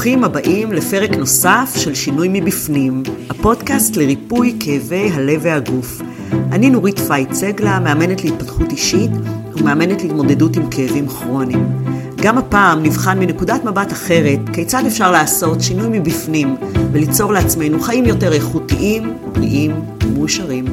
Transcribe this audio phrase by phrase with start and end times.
[0.00, 6.00] ברוכים הבאים לפרק נוסף של שינוי מבפנים, הפודקאסט לריפוי כאבי הלב והגוף.
[6.32, 9.10] אני נורית פייט סגלה, מאמנת להתפתחות אישית
[9.54, 11.66] ומאמנת להתמודדות עם כאבים כרוניים.
[12.22, 16.56] גם הפעם נבחן מנקודת מבט אחרת כיצד אפשר לעשות שינוי מבפנים
[16.92, 19.72] וליצור לעצמנו חיים יותר איכותיים, בריאים
[20.04, 20.64] ומאושרים.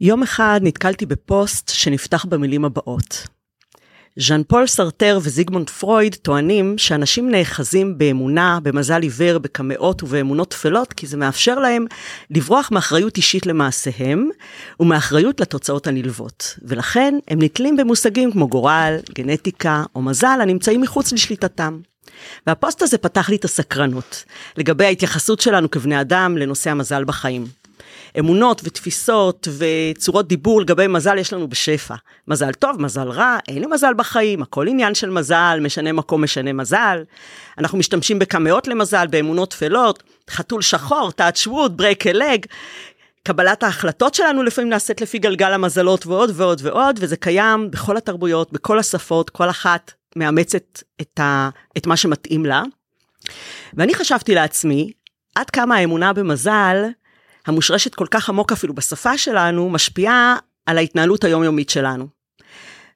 [0.00, 3.28] יום אחד נתקלתי בפוסט שנפתח במילים הבאות:
[4.20, 11.06] ז'אן פול סרטר וזיגמונד פרויד טוענים שאנשים נאחזים באמונה, במזל עיוור, בקמעות ובאמונות טפלות, כי
[11.06, 11.86] זה מאפשר להם
[12.30, 14.28] לברוח מאחריות אישית למעשיהם
[14.80, 16.58] ומאחריות לתוצאות הנלוות.
[16.62, 21.78] ולכן הם נתלים במושגים כמו גורל, גנטיקה או מזל הנמצאים מחוץ לשליטתם.
[22.46, 24.24] והפוסט הזה פתח לי את הסקרנות
[24.56, 27.59] לגבי ההתייחסות שלנו כבני אדם לנושא המזל בחיים.
[28.18, 31.94] אמונות ותפיסות וצורות דיבור לגבי מזל יש לנו בשפע.
[32.28, 36.52] מזל טוב, מזל רע, אין לי מזל בחיים, הכל עניין של מזל, משנה מקום, משנה
[36.52, 37.02] מזל.
[37.58, 41.10] אנחנו משתמשים בקמאות למזל, באמונות טפלות, חתול שחור,
[41.46, 42.46] wood, break a leg.
[43.22, 48.52] קבלת ההחלטות שלנו לפעמים נעשית לפי גלגל המזלות ועוד ועוד ועוד, וזה קיים בכל התרבויות,
[48.52, 52.62] בכל השפות, כל אחת מאמצת את, ה, את מה שמתאים לה.
[53.74, 54.92] ואני חשבתי לעצמי,
[55.34, 56.76] עד כמה האמונה במזל
[57.46, 62.06] המושרשת כל כך עמוק אפילו בשפה שלנו, משפיעה על ההתנהלות היומיומית שלנו.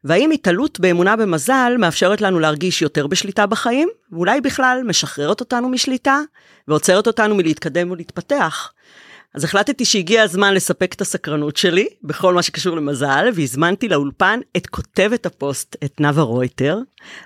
[0.05, 6.20] והאם התעלות באמונה במזל מאפשרת לנו להרגיש יותר בשליטה בחיים, ואולי בכלל משחררת אותנו משליטה,
[6.69, 8.73] ועוצרת אותנו מלהתקדם ולהתפתח.
[9.34, 14.67] אז החלטתי שהגיע הזמן לספק את הסקרנות שלי בכל מה שקשור למזל, והזמנתי לאולפן את
[14.67, 16.79] כותבת הפוסט, את נאוה רויטר.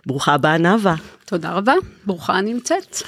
[0.06, 0.94] ברוכה הבאה, נאוה.
[1.24, 1.74] תודה רבה,
[2.06, 3.02] ברוכה נמצאת.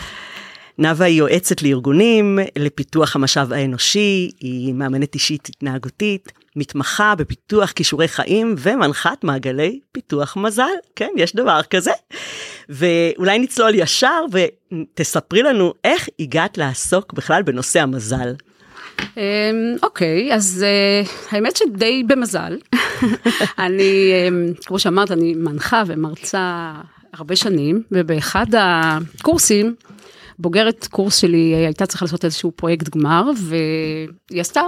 [0.81, 8.55] נאוה היא יועצת לארגונים, לפיתוח המשאב האנושי, היא מאמנת אישית התנהגותית, מתמחה בפיתוח כישורי חיים
[8.59, 10.71] ומנחת מעגלי פיתוח מזל.
[10.97, 11.91] כן, יש דבר כזה.
[12.69, 18.35] ואולי נצלול ישר ותספרי לנו איך הגעת לעסוק בכלל בנושא המזל.
[19.17, 19.23] אמ,
[19.83, 22.59] אוקיי, אז אה, האמת שדי במזל.
[23.59, 26.73] אני, אמ, כמו שאמרת, אני מנחה ומרצה
[27.13, 29.75] הרבה שנים, ובאחד הקורסים,
[30.41, 34.63] בוגרת קורס שלי הייתה צריכה לעשות איזשהו פרויקט גמר, והיא עשתה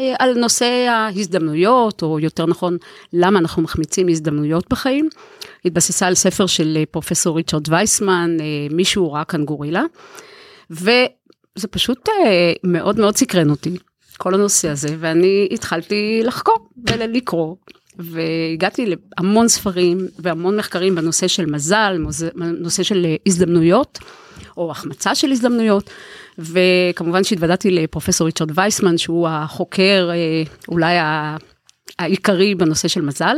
[0.00, 2.76] אה, על נושא ההזדמנויות, או יותר נכון,
[3.12, 5.08] למה אנחנו מחמיצים הזדמנויות בחיים.
[5.64, 9.82] התבססה על ספר של אה, פרופסור ריצ'רד וייסמן, אה, מישהו ראה כאן גורילה,
[10.70, 12.08] וזה פשוט
[12.64, 13.76] מאוד מאוד סקרן אותי,
[14.16, 17.56] כל הנושא הזה, ואני התחלתי לחקור ולקרוא.
[17.98, 21.98] והגעתי להמון ספרים והמון מחקרים בנושא של מזל,
[22.34, 23.98] נושא של הזדמנויות.
[24.56, 25.90] או החמצה של הזדמנויות.
[26.38, 30.96] וכמובן שהתוודעתי לפרופסור ריצ'רד וייסמן, שהוא החוקר אה, אולי
[31.98, 33.36] העיקרי בנושא של מזל.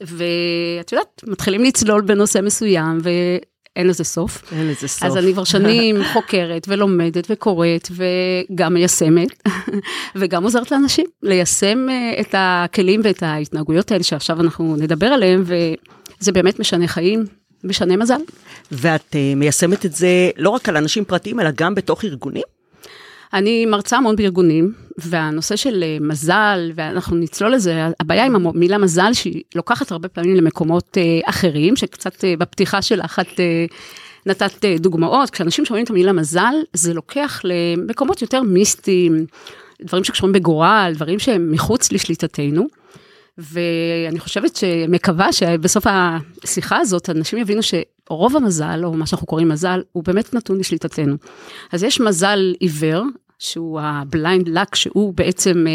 [0.00, 4.52] ואת יודעת, מתחילים לצלול בנושא מסוים, ואין לזה סוף.
[4.52, 5.02] אין לזה סוף.
[5.02, 9.48] אז אני כבר שנים חוקרת ולומדת וקוראת וגם מיישמת,
[10.16, 16.32] וגם עוזרת לאנשים ליישם אה, את הכלים ואת ההתנהגויות האלה שעכשיו אנחנו נדבר עליהם, וזה
[16.32, 17.24] באמת משנה חיים,
[17.64, 18.20] משנה מזל.
[18.72, 22.42] ואת uh, מיישמת את זה לא רק על אנשים פרטיים, אלא גם בתוך ארגונים?
[23.32, 29.12] אני מרצה המון בארגונים, והנושא של uh, מזל, ואנחנו נצלול לזה, הבעיה עם המילה מזל,
[29.12, 33.40] שהיא לוקחת הרבה פעמים למקומות uh, אחרים, שקצת בפתיחה שלך את...
[34.26, 39.26] נתת דוגמאות, כשאנשים שומעים את המילה מזל, זה לוקח למקומות יותר מיסטיים,
[39.82, 42.66] דברים שקשורים בגורל, דברים שהם מחוץ לשליטתנו.
[43.38, 49.82] ואני חושבת שמקווה שבסוף השיחה הזאת אנשים יבינו שרוב המזל, או מה שאנחנו קוראים מזל,
[49.92, 51.16] הוא באמת נתון לשליטתנו.
[51.72, 53.02] אז יש מזל עיוור,
[53.38, 55.72] שהוא ה-blind luck, שהוא בעצם אה,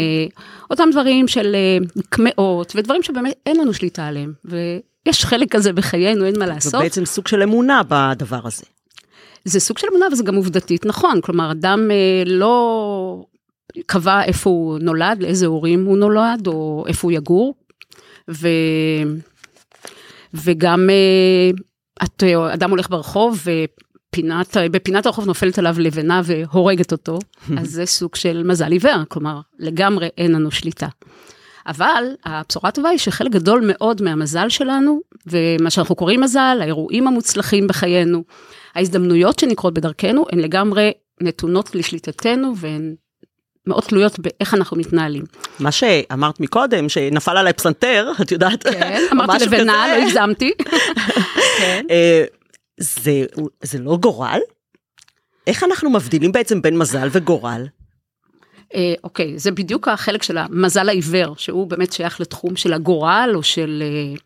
[0.70, 4.32] אותם דברים של אה, קמעות, ודברים שבאמת אין לנו שליטה עליהם.
[4.44, 6.70] ויש חלק כזה בחיינו, אין מה לעשות.
[6.72, 8.62] זה בעצם סוג של אמונה בדבר הזה.
[9.44, 13.24] זה סוג של אמונה וזה גם עובדתית נכון, כלומר אדם אה, לא
[13.86, 17.54] קבע איפה הוא נולד, לאיזה הורים הוא נולד, או איפה הוא יגור.
[18.30, 18.48] ו...
[20.34, 21.50] וגם אה,
[22.04, 22.22] את,
[22.54, 27.18] אדם הולך ברחוב ופינת, בפינת הרחוב נופלת עליו לבנה והורגת אותו,
[27.58, 30.88] אז זה סוג של מזל עיוור, כלומר לגמרי אין לנו שליטה.
[31.66, 37.66] אבל הבשורה הטובה היא שחלק גדול מאוד מהמזל שלנו, ומה שאנחנו קוראים מזל, האירועים המוצלחים
[37.66, 38.24] בחיינו,
[38.74, 42.94] ההזדמנויות שנקרות בדרכנו, הן לגמרי נתונות לשליטתנו והן
[43.70, 45.24] מאוד תלויות באיך אנחנו מתנהלים.
[45.60, 50.52] מה שאמרת מקודם, שנפל עליי פסנתר, את יודעת, כן, אמרתי לבנה, לא הגזמתי.
[51.58, 51.86] כן.
[51.90, 52.24] אה,
[52.80, 53.24] זה,
[53.62, 54.40] זה לא גורל?
[55.46, 57.66] איך אנחנו מבדילים בעצם בין מזל וגורל?
[58.74, 63.42] אה, אוקיי, זה בדיוק החלק של המזל העיוור, שהוא באמת שייך לתחום של הגורל, או
[63.42, 64.18] של אה,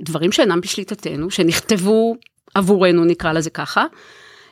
[0.00, 2.16] דברים שאינם בשליטתנו, שנכתבו
[2.54, 3.84] עבורנו, נקרא לזה ככה.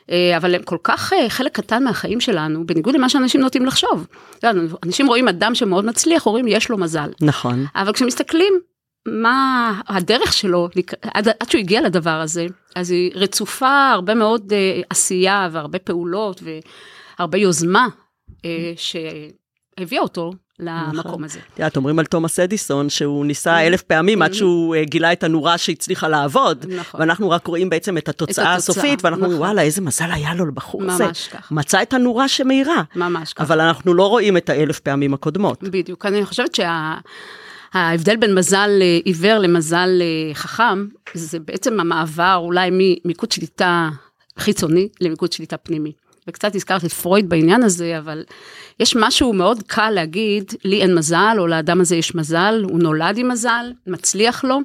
[0.09, 4.07] אה, אבל הם כל כך אה, חלק קטן מהחיים שלנו, בניגוד למה שאנשים נוטים לחשוב.
[4.85, 7.09] אנשים רואים אדם שמאוד מצליח, אומרים יש לו מזל.
[7.21, 7.65] נכון.
[7.75, 8.53] אבל כשמסתכלים
[9.05, 10.69] מה הדרך שלו
[11.13, 16.41] עד, עד שהוא הגיע לדבר הזה, אז היא רצופה הרבה מאוד uh, עשייה והרבה פעולות
[17.17, 17.87] והרבה יוזמה
[18.31, 18.43] uh,
[18.75, 21.23] שהביאה אותו למקום נכון.
[21.23, 21.39] הזה.
[21.53, 23.67] את יודעת, אומרים על תומאס אדיסון שהוא ניסה mm-hmm.
[23.67, 24.33] אלף פעמים עד mm-hmm.
[24.33, 26.65] שהוא uh, גילה את הנורה שהצליחה לעבוד.
[26.69, 27.01] נכון.
[27.01, 29.47] ואנחנו רק רואים בעצם את התוצאה הסופית, ואנחנו אומרים, נכון.
[29.47, 31.05] וואלה, איזה מזל היה לו לבחור הזה.
[31.05, 31.51] ממש כך.
[31.51, 32.83] מצא את הנורה שמאירה.
[32.95, 33.41] ממש כך.
[33.41, 35.63] אבל אנחנו לא רואים את האלף פעמים הקודמות.
[35.63, 36.93] בדיוק, אני חושבת שה...
[37.73, 43.89] ההבדל בין מזל אה, עיוור למזל אה, חכם, זה בעצם המעבר אולי ממיקוד שליטה
[44.39, 45.91] חיצוני למיקוד שליטה פנימי.
[46.27, 48.23] וקצת הזכרת את פרויד בעניין הזה, אבל
[48.79, 53.17] יש משהו מאוד קל להגיד, לי אין מזל, או לאדם הזה יש מזל, הוא נולד
[53.17, 54.59] עם מזל, מצליח לו,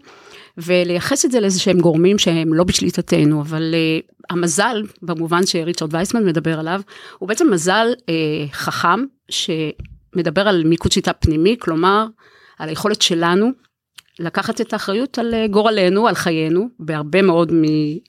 [0.58, 6.26] ולייחס את זה לאיזה שהם גורמים שהם לא בשליטתנו, אבל uh, המזל, במובן שריצ'רד וייסמן
[6.26, 6.80] מדבר עליו,
[7.18, 8.02] הוא בעצם מזל uh,
[8.52, 12.06] חכם, שמדבר על מיקוד שיטה פנימי, כלומר,
[12.58, 13.50] על היכולת שלנו
[14.18, 17.52] לקחת את האחריות על אה, גורלנו, על חיינו, בהרבה מאוד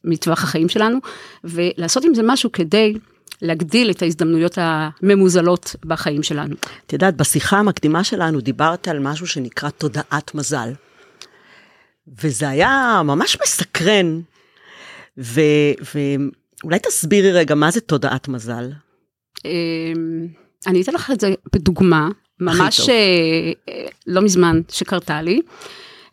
[0.04, 1.00] מטווח החיים שלנו,
[1.44, 2.94] ולעשות עם זה משהו כדי
[3.42, 6.56] להגדיל את ההזדמנויות הממוזלות בחיים שלנו.
[6.86, 10.70] את יודעת, בשיחה המקדימה שלנו דיברת על משהו שנקרא תודעת מזל.
[12.24, 14.20] וזה היה ממש מסקרן,
[15.18, 15.42] ו,
[15.96, 18.72] ואולי תסבירי רגע מה זה תודעת מזל.
[19.46, 20.28] אמ,
[20.68, 22.10] אני אתן לך את זה בדוגמה,
[22.40, 25.42] ממש אה, לא מזמן שקרתה לי.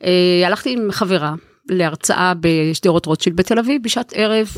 [0.04, 1.34] אה, הלכתי עם חברה
[1.68, 4.48] להרצאה בשדרות רוטשילד בתל אביב בשעת ערב,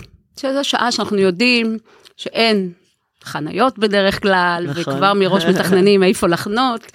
[0.40, 1.78] שזו שעה שאנחנו יודעים
[2.16, 2.72] שאין
[3.24, 4.94] חניות בדרך כלל, נכון.
[4.94, 6.92] וכבר מראש מתכננים איפה לחנות.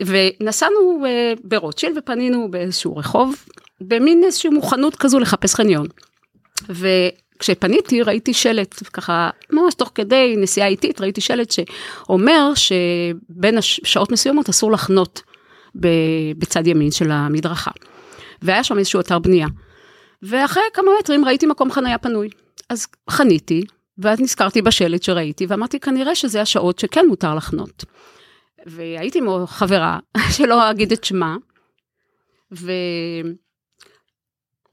[0.00, 1.04] ונסענו
[1.44, 3.36] ברוטשילד ופנינו באיזשהו רחוב,
[3.80, 5.86] במין איזושהי מוכנות כזו לחפש חניון.
[7.38, 14.48] כשפניתי ראיתי שלט, ככה ממש תוך כדי נסיעה איטית ראיתי שלט שאומר שבין השעות מסוימות
[14.48, 15.22] אסור לחנות
[16.38, 17.70] בצד ימין של המדרכה.
[18.42, 19.46] והיה שם איזשהו אתר בנייה.
[20.22, 22.28] ואחרי כמה מטרים ראיתי מקום חניה פנוי.
[22.68, 23.64] אז חניתי,
[23.98, 27.84] ואז נזכרתי בשלט שראיתי, ואמרתי כנראה שזה השעות שכן מותר לחנות.
[28.66, 29.98] והייתי עם חברה,
[30.36, 31.36] שלא אגיד את שמה,
[32.52, 32.72] ו...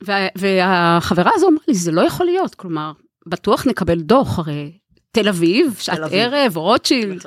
[0.02, 2.92] וה, והחברה הזו אמרה לי, זה לא יכול להיות, כלומר,
[3.28, 4.72] בטוח נקבל דוח, הרי
[5.12, 7.22] תל אביב, שעת ערב, רוטשילד,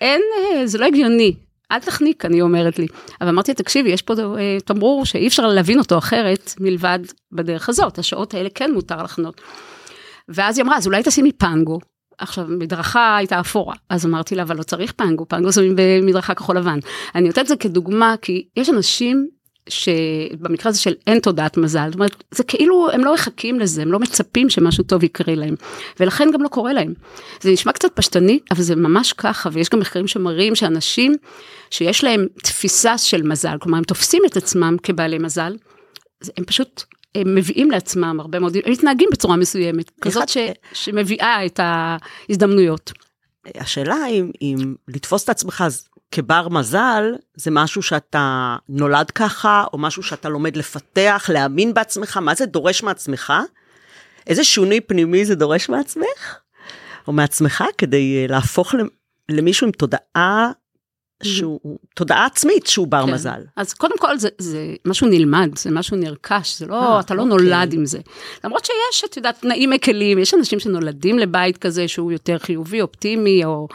[0.00, 1.34] אין, אה, זה לא הגיוני.
[1.72, 2.86] אל תחניק, אני אומרת לי.
[3.20, 6.98] אבל אמרתי, תקשיבי, יש פה אה, תמרור שאי אפשר להבין אותו אחרת מלבד
[7.32, 9.40] בדרך הזאת, השעות האלה כן מותר לחנות.
[10.28, 11.78] ואז היא אמרה, אז אולי תשימי פנגו.
[12.18, 16.56] עכשיו, מדרכה הייתה אפורה, אז אמרתי לה, אבל לא צריך פנגו, פנגו שמים במדרכה כחול
[16.56, 16.78] לבן.
[17.14, 19.28] אני נותנת את זה כדוגמה, כי יש אנשים
[19.68, 23.92] שבמקרה הזה של אין תודעת מזל, זאת אומרת, זה כאילו הם לא מחכים לזה, הם
[23.92, 25.54] לא מצפים שמשהו טוב יקרה להם,
[26.00, 26.94] ולכן גם לא קורה להם.
[27.40, 31.14] זה נשמע קצת פשטני, אבל זה ממש ככה, ויש גם מחקרים שמראים שאנשים
[31.70, 35.56] שיש להם תפיסה של מזל, כלומר הם תופסים את עצמם כבעלי מזל,
[36.36, 36.82] הם פשוט
[37.14, 40.36] הם מביאים לעצמם הרבה מאוד, הם מתנהגים בצורה מסוימת, כזאת ש,
[40.72, 42.92] שמביאה את ההזדמנויות.
[43.54, 45.64] השאלה אם, אם לתפוס את עצמך
[46.10, 47.04] כבר מזל,
[47.34, 52.82] זה משהו שאתה נולד ככה, או משהו שאתה לומד לפתח, להאמין בעצמך, מה זה דורש
[52.82, 53.32] מעצמך?
[54.26, 56.38] איזה שוני פנימי זה דורש מעצמך?
[57.08, 58.74] או מעצמך כדי אה, להפוך
[59.28, 60.50] למישהו עם תודעה
[61.22, 63.14] שהוא תודעה עצמית שהוא בר כן.
[63.14, 63.40] מזל.
[63.56, 67.14] אז קודם כל זה, זה משהו נלמד, זה משהו נרכש, זה לא, 아, אה, אתה
[67.14, 67.36] לא אוקיי.
[67.36, 67.98] נולד עם זה.
[68.44, 73.44] למרות שיש, את יודעת, תנאים מקלים, יש אנשים שנולדים לבית כזה שהוא יותר חיובי, אופטימי,
[73.44, 73.68] או,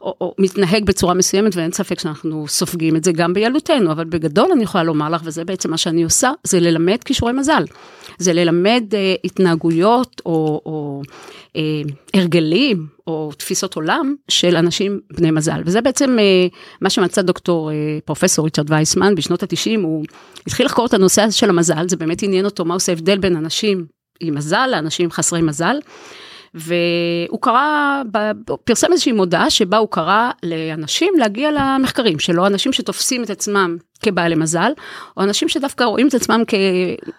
[0.00, 4.48] או, או מתנהג בצורה מסוימת, ואין ספק שאנחנו סופגים את זה גם בילדותנו, אבל בגדול
[4.52, 7.64] אני יכולה לומר לך, וזה בעצם מה שאני עושה, זה ללמד כישורי מזל.
[8.22, 11.02] זה ללמד אה, התנהגויות או, או
[11.56, 11.62] אה,
[12.14, 15.62] הרגלים או תפיסות עולם של אנשים בני מזל.
[15.64, 16.46] וזה בעצם אה,
[16.80, 20.04] מה שמצא דוקטור אה, פרופסור ריצ'רד וייסמן בשנות ה-90, הוא
[20.46, 23.36] התחיל לחקור את הנושא הזה של המזל, זה באמת עניין אותו מה עושה הבדל בין
[23.36, 23.86] אנשים
[24.20, 25.76] עם מזל לאנשים חסרי מזל.
[26.54, 28.02] והוא קרא,
[28.64, 34.34] פרסם איזושהי מודעה שבה הוא קרא לאנשים להגיע למחקרים שלו, אנשים שתופסים את עצמם כבעלי
[34.34, 34.72] מזל,
[35.16, 36.42] או אנשים שדווקא רואים את עצמם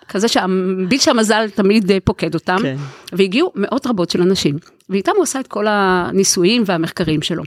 [0.08, 2.76] ככזה שהביט שהמזל תמיד אה, פוקד אותם, כן.
[3.14, 4.56] והגיעו מאות רבות של אנשים,
[4.90, 7.44] ואיתם הוא עשה את כל הניסויים והמחקרים שלו.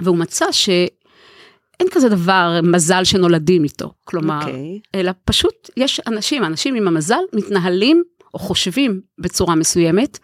[0.00, 0.68] והוא מצא ש...
[1.80, 4.46] אין כזה דבר מזל שנולדים איתו, כלומר, okay.
[4.46, 4.80] אוקיי.
[4.94, 8.02] אלא פשוט יש אנשים, אנשים עם המזל מתנהלים
[8.34, 10.18] או חושבים בצורה מסוימת,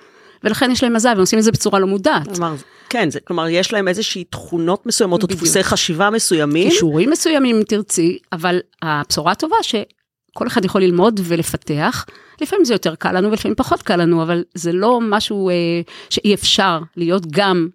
[0.44, 2.28] ולכן יש להם מזל, והם עושים את זה בצורה לא מודעת.
[2.34, 2.54] כלומר,
[2.88, 5.40] כן, זה, כלומר, יש להם איזושהי תכונות מסוימות, בדיוק.
[5.40, 6.70] או דפוסי חשיבה מסוימים.
[6.70, 9.74] כישורים מסוימים, אם תרצי, אבל הבשורה הטובה ש...
[10.34, 12.06] כל אחד יכול ללמוד ולפתח.
[12.40, 15.54] לפעמים זה יותר קל לנו ולפעמים פחות קל לנו, אבל זה לא משהו אה,
[16.10, 17.68] שאי אפשר להיות גם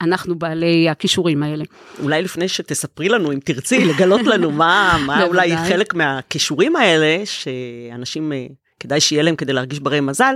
[0.00, 1.64] אנחנו בעלי הכישורים האלה.
[2.02, 8.32] אולי לפני שתספרי לנו, אם תרצי, לגלות לנו מה, מה אולי חלק מהכישורים האלה, שאנשים,
[8.32, 8.46] אה,
[8.86, 10.34] כדאי שיהיה להם כדי להרגיש ברי מזל,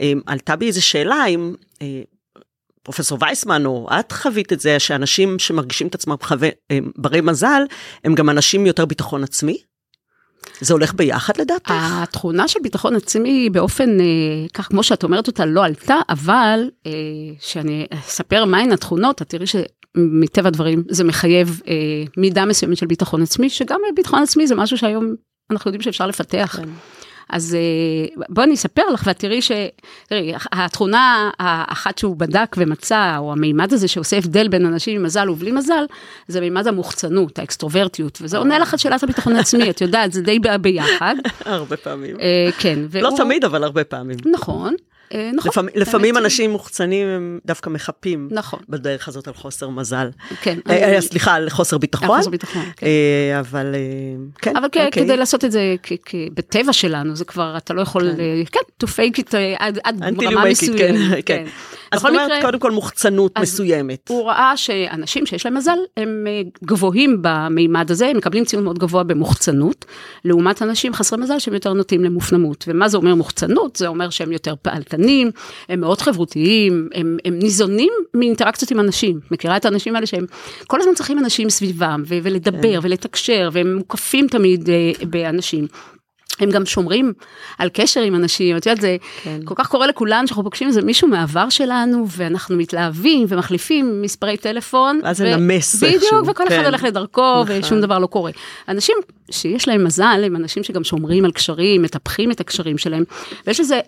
[0.00, 2.02] אה, עלתה בי איזו שאלה, אם אה,
[2.82, 6.48] פרופסור וייסמן, או את חווית את זה, שאנשים שמרגישים את עצמם חווה,
[6.96, 7.62] ברי מזל,
[8.04, 9.58] הם גם אנשים יותר ביטחון עצמי?
[10.60, 11.72] זה הולך ביחד לדעתך?
[11.76, 14.06] התכונה של ביטחון עצמי באופן, אה,
[14.54, 16.92] כך כמו שאת אומרת אותה, לא עלתה, אבל אה,
[17.40, 21.74] שאני אספר מהן התכונות, את תראי שמטבע הדברים זה מחייב אה,
[22.16, 25.14] מידה מסוימת של ביטחון עצמי, שגם ביטחון עצמי זה משהו שהיום
[25.50, 26.56] אנחנו יודעים שאפשר לפתח.
[26.56, 26.68] כן.
[27.32, 29.52] אז אה, בואי אני אספר לך ואת תראי ש...
[30.08, 35.30] תראי, התכונה האחת שהוא בדק ומצא, או המימד הזה שעושה הבדל בין אנשים עם מזל
[35.30, 35.84] ובלי מזל,
[36.28, 40.38] זה מימד המוחצנות, האקסטרוברטיות, וזה עונה לך את שאלת הביטחון העצמי, את יודעת, זה די
[40.60, 41.14] ביחד.
[41.44, 42.20] הרבה פעמים.
[42.20, 42.78] אה, כן.
[42.92, 44.16] לא תמיד, אבל הרבה פעמים.
[44.32, 44.74] נכון.
[45.14, 45.50] אה, נכון.
[45.50, 48.60] לפעמים, לפעמים אנשים מוחצנים הם דווקא מחפים נכון.
[48.68, 50.10] בדרך הזאת על חוסר מזל.
[50.40, 50.58] כן.
[50.70, 51.02] אה, אני...
[51.02, 52.10] סליחה, על חוסר ביטחון.
[52.10, 52.86] על חוסר ביטחון, כן.
[52.86, 53.74] אה, אבל
[54.38, 54.56] כן.
[54.56, 54.90] אבל אוקיי.
[54.92, 55.76] כדי לעשות את זה
[56.34, 58.10] בטבע שלנו, זה כבר, אתה לא יכול,
[58.50, 60.78] כן, כן to fake it עד, עד רמה מסוימת.
[60.78, 60.94] כן,
[61.26, 61.44] כן.
[61.44, 61.44] כן.
[61.92, 64.08] אז זאת אומרת, קודם כל מוחצנות מסוימת.
[64.08, 66.26] הוא ראה שאנשים שיש להם מזל, הם
[66.64, 69.84] גבוהים במימד הזה, הם מקבלים ציון מאוד גבוה במוחצנות,
[70.24, 72.64] לעומת אנשים חסרי מזל שהם יותר נוטים למופנמות.
[72.68, 73.76] ומה זה אומר מוחצנות?
[73.76, 75.01] זה אומר שהם יותר פעלתנים.
[75.02, 75.30] קטנים,
[75.68, 79.20] הם מאוד חברותיים, הם, הם ניזונים מאינטראקציות עם אנשים.
[79.30, 80.26] מכירה את האנשים האלה שהם
[80.66, 82.78] כל הזמן צריכים אנשים סביבם, ו- ולדבר כן.
[82.82, 85.66] ולתקשר, והם מוקפים תמיד uh, באנשים.
[86.40, 87.12] הם גם שומרים
[87.58, 89.40] על קשר עם אנשים, את יודעת, זה כן.
[89.44, 95.00] כל כך קורה לכולנו שאנחנו פוגשים איזה מישהו מהעבר שלנו, ואנחנו מתלהבים ומחליפים מספרי טלפון.
[95.04, 95.98] אז זה נמס איכשהו.
[95.98, 96.54] בדיוק, וכל כן.
[96.54, 97.56] אחד הולך לדרכו, נכון.
[97.60, 98.30] ושום דבר לא קורה.
[98.68, 98.96] אנשים
[99.30, 103.04] שיש להם מזל, הם אנשים שגם שומרים על קשרים, מטפחים את הקשרים שלהם,
[103.46, 103.80] ויש לזה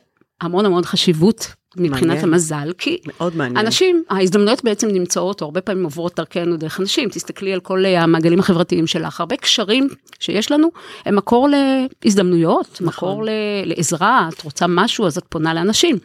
[0.44, 2.24] המון המון חשיבות מבחינת מעניין.
[2.24, 3.66] המזל, כי מאוד מעניין.
[3.66, 8.38] אנשים, ההזדמנויות בעצם נמצאות, או הרבה פעמים עוברות דרכנו דרך אנשים, תסתכלי על כל המעגלים
[8.40, 9.88] החברתיים שלך, הרבה קשרים
[10.20, 10.68] שיש לנו,
[11.06, 11.48] הם מקור
[12.04, 12.86] להזדמנויות, נכון.
[12.86, 13.24] מקור
[13.64, 15.98] לעזרה, את רוצה משהו, אז את פונה לאנשים.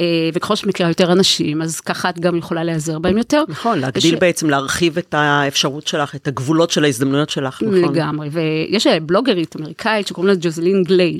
[0.00, 3.44] אה, וככל שאת מכירה יותר אנשים, אז ככה את גם יכולה להיעזר בהם יותר.
[3.48, 4.20] נכון, להגדיל וש...
[4.20, 7.94] בעצם, להרחיב את האפשרות שלך, את הגבולות של ההזדמנויות שלך, נכון.
[7.94, 11.18] לגמרי, ויש בלוגרית אמריקאית שקוראים לה ג'וזלין גליי.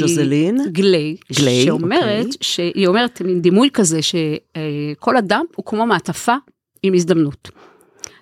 [0.00, 0.58] ג'וזלין?
[0.72, 2.38] גליי, גליי, שאומרת, אוקיי.
[2.40, 6.34] שהיא אומרת מין דימוי כזה שכל אדם הוא כמו מעטפה
[6.82, 7.50] עם הזדמנות.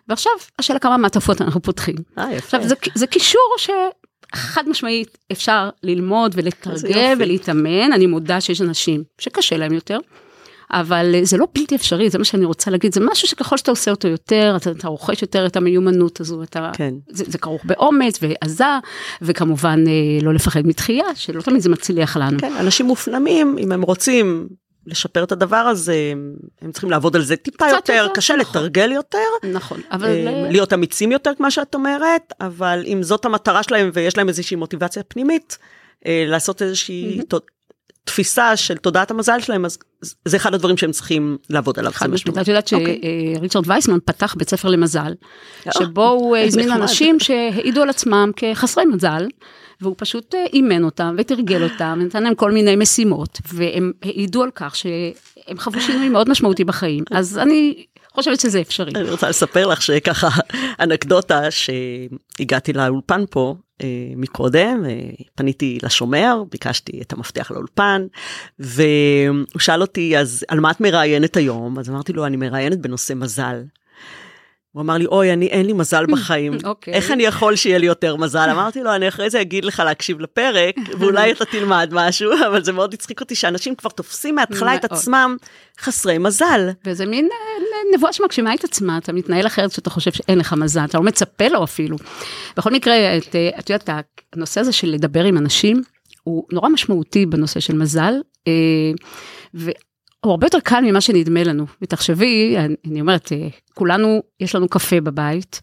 [0.08, 1.96] ועכשיו השאלה כמה מעטפות אנחנו פותחים.
[2.18, 2.36] אה, יפה.
[2.56, 9.56] עכשיו זה, זה קישור שחד משמעית אפשר ללמוד ולתרגם ולהתאמן, אני מודה שיש אנשים שקשה
[9.56, 9.98] להם יותר.
[10.70, 13.70] אבל אה, זה לא בלתי אפשרי, זה מה שאני רוצה להגיד, זה משהו שככל שאתה
[13.70, 16.94] עושה אותו יותר, אתה, אתה רוכש יותר את המיומנות הזו, אתה, כן.
[17.08, 18.64] זה, זה כרוך באומץ ועזה,
[19.22, 19.92] וכמובן אה,
[20.22, 22.38] לא לפחד מתחייה, שלא תמיד זה מצליח לנו.
[22.38, 24.48] כן, אנשים מופנמים, אם הם רוצים
[24.86, 26.12] לשפר את הדבר הזה,
[26.62, 28.62] הם צריכים לעבוד על זה טיפה יותר, יותר, קשה נכון.
[28.62, 29.18] לתרגל יותר.
[29.52, 30.08] נכון, אבל...
[30.08, 34.56] אה, להיות אמיצים יותר, כמו שאת אומרת, אבל אם זאת המטרה שלהם ויש להם איזושהי
[34.56, 35.58] מוטיבציה פנימית,
[36.08, 37.22] לעשות איזושהי mm-hmm.
[38.06, 39.78] תפיסה של תודעת המזל שלהם, אז
[40.24, 41.92] זה אחד הדברים שהם צריכים לעבוד עליו.
[41.92, 43.00] חד משמעית, את יודעת אוקיי.
[43.36, 45.14] שריצ'רד וייסמן פתח בית ספר למזל,
[45.66, 49.26] אה, שבו הוא הזמין אנשים שהעידו על עצמם כחסרי מזל.
[49.80, 54.50] והוא פשוט אה, אימן אותם ותרגל אותם, נתן להם כל מיני משימות, והם העידו על
[54.54, 57.04] כך שהם חוו שינוי מאוד משמעותי בחיים.
[57.10, 57.84] אז אני
[58.14, 58.92] חושבת שזה אפשרי.
[58.94, 60.28] אני רוצה לספר לך שככה
[60.80, 63.65] אנקדוטה שהגעתי לאולפן פה אה,
[64.16, 68.06] מקודם, אה, פניתי לשומר, ביקשתי את המפתח לאולפן,
[68.58, 71.78] והוא שאל אותי, אז על מה את מראיינת היום?
[71.78, 73.62] אז אמרתי לו, אני מראיינת בנושא מזל.
[74.76, 76.66] הוא אמר לי, אוי, אני, אין לי מזל בחיים, okay.
[76.66, 76.94] אוקיי.
[76.94, 78.48] איך אני יכול שיהיה לי יותר מזל?
[78.50, 82.72] אמרתי לו, אני אחרי זה אגיד לך להקשיב לפרק, ואולי אתה תלמד משהו, אבל זה
[82.72, 85.36] מאוד הצחיק אותי שאנשים כבר תופסים מההתחלה את עצמם
[85.80, 86.70] חסרי מזל.
[86.84, 87.62] וזה מין אה,
[87.94, 91.48] נבואה שמגשימה את עצמה, אתה מתנהל אחרת שאתה חושב שאין לך מזל, אתה לא מצפה
[91.48, 91.96] לו אפילו.
[92.56, 93.90] בכל מקרה, את, אה, את יודעת,
[94.32, 95.82] הנושא הזה של לדבר עם אנשים,
[96.22, 98.14] הוא נורא משמעותי בנושא של מזל.
[98.48, 98.52] אה,
[100.26, 101.66] הוא הרבה יותר קל ממה שנדמה לנו.
[101.82, 105.60] ותחשבי, אני, אני אומרת, אה, כולנו, יש לנו קפה בבית,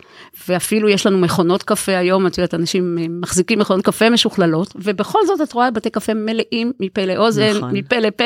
[0.47, 5.41] ואפילו יש לנו מכונות קפה היום, את יודעת, אנשים מחזיקים מכונות קפה משוכללות, ובכל זאת
[5.41, 7.77] את רואה בתי קפה מלאים מפה לאוזן, נכון.
[7.77, 8.23] מפה לפה.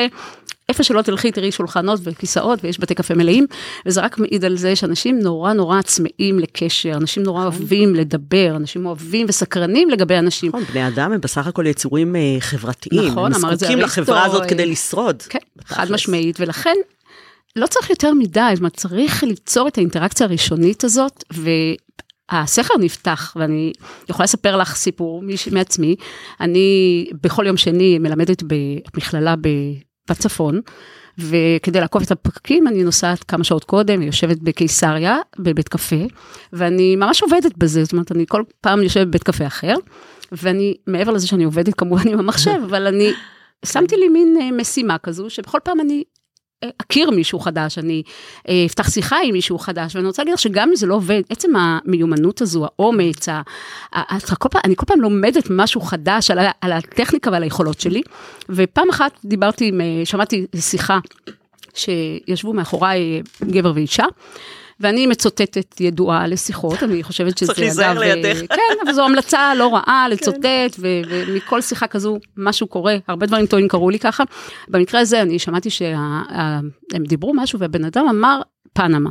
[0.68, 3.46] איפה שלא תלכי תראי שולחנות וכיסאות ויש בתי קפה מלאים,
[3.86, 7.60] וזה רק מעיד על זה שאנשים נורא נורא צמאים לקשר, אנשים נורא נכון.
[7.60, 10.48] אוהבים לדבר, אנשים אוהבים וסקרנים לגבי אנשים.
[10.48, 14.66] נכון, בני אדם הם בסך הכל יצורים אה, חברתיים, נכון, הם זקוקים לחברה הזאת כדי
[14.66, 15.22] לשרוד.
[15.22, 16.74] כן, חד משמעית, ולכן
[17.56, 21.50] לא צריך יותר מדי, זאת אומרת, צריך ליצור את האינטראקציה הראשונית הזאת, ו...
[22.30, 23.72] הסכר נפתח, ואני
[24.08, 25.22] יכולה לספר לך סיפור
[25.52, 25.96] מעצמי.
[26.40, 29.34] אני בכל יום שני מלמדת במכללה
[30.10, 30.60] בצפון,
[31.18, 36.06] וכדי לעקוף את הפקקים אני נוסעת כמה שעות קודם, יושבת בקיסריה, בבית קפה,
[36.52, 39.74] ואני ממש עובדת בזה, זאת אומרת, אני כל פעם יושבת בבית קפה אחר,
[40.32, 43.12] ואני, מעבר לזה שאני עובדת כמובן עם המחשב, אבל אני
[43.64, 46.04] שמתי לי מין אה, משימה כזו, שבכל פעם אני
[46.82, 48.02] אכיר מישהו חדש, אני
[48.48, 51.22] אה, אפתח שיחה עם מישהו חדש, ואני רוצה להגיד לך שגם אם זה לא עובד,
[51.30, 53.42] עצם המיומנות הזו, האומץ, ה,
[53.92, 58.02] ה, כל פעם, אני כל פעם לומדת משהו חדש על, על הטכניקה ועל היכולות שלי,
[58.48, 60.98] ופעם אחת דיברתי עם, אה, שמעתי שיחה
[61.74, 64.04] שישבו מאחוריי גבר ואישה,
[64.80, 67.54] ואני מצוטטת ידועה לשיחות, אני חושבת שזה אגב...
[67.54, 68.40] צריך להיזהר לידך.
[68.48, 70.82] כן, אבל זו המלצה לא רעה לצוטט, כן.
[71.08, 74.24] ומכל שיחה כזו משהו קורה, הרבה דברים טועים קרו לי ככה.
[74.68, 78.40] במקרה הזה אני שמעתי שהם דיברו משהו והבן אדם אמר
[78.72, 79.10] פנמה.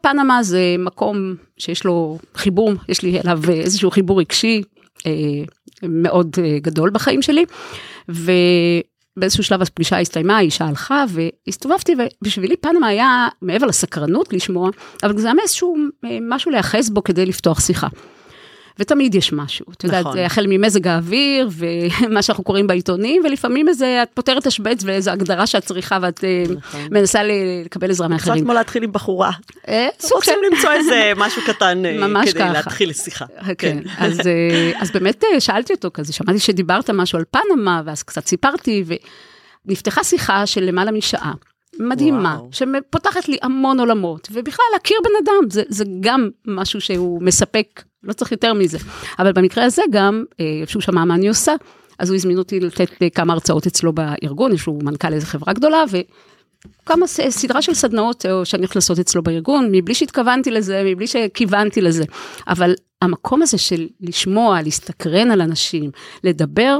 [0.00, 4.62] פנמה זה מקום שיש לו חיבור, יש לי אליו איזשהו חיבור רגשי
[5.06, 5.12] אה,
[5.82, 7.44] מאוד אה, גדול בחיים שלי.
[8.10, 8.32] ו...
[9.16, 14.70] באיזשהו שלב הפגישה הסתיימה, האישה הלכה והסתובבתי ובשבילי פנמה היה מעבר לסקרנות לשמוע,
[15.02, 17.88] אבל זה היה איזשהו אה, משהו להיאחז בו כדי לפתוח שיחה.
[18.78, 20.18] ותמיד יש משהו, את יודעת, נכון.
[20.18, 25.64] החל ממזג האוויר ומה שאנחנו קוראים בעיתונים, ולפעמים איזה, את פותרת השבץ ואיזו הגדרה שאת
[25.64, 26.80] צריכה ואת אה, נכון.
[26.90, 27.20] מנסה
[27.64, 28.36] לקבל עזרה מאחרים.
[28.36, 29.30] קצת כמו להתחיל עם בחורה.
[29.68, 30.32] אה, סוג של...
[30.52, 31.82] למצוא איזה משהו קטן
[32.22, 32.52] כדי ככה.
[32.52, 33.26] להתחיל שיחה.
[33.44, 33.78] כן, כן.
[34.04, 34.20] אז,
[34.78, 38.84] אז באמת שאלתי אותו כזה, שמעתי שדיברת משהו על פנמה, ואז קצת סיפרתי,
[39.66, 41.32] ונפתחה שיחה של למעלה משעה.
[41.82, 42.48] מדהימה, וואו.
[42.52, 48.12] שפותחת לי המון עולמות, ובכלל להכיר בן אדם, זה, זה גם משהו שהוא מספק, לא
[48.12, 48.78] צריך יותר מזה.
[49.18, 51.54] אבל במקרה הזה גם, אה, שהוא שמע מה אני עושה,
[51.98, 57.06] אז הוא הזמין אותי לתת כמה הרצאות אצלו בארגון, שהוא מנכ"ל איזה חברה גדולה, וכמה
[57.06, 62.04] סדרה של סדנאות אה, שאני הולכת לעשות אצלו בארגון, מבלי שהתכוונתי לזה, מבלי שכיוונתי לזה.
[62.48, 65.90] אבל המקום הזה של לשמוע, להסתקרן על אנשים,
[66.24, 66.78] לדבר,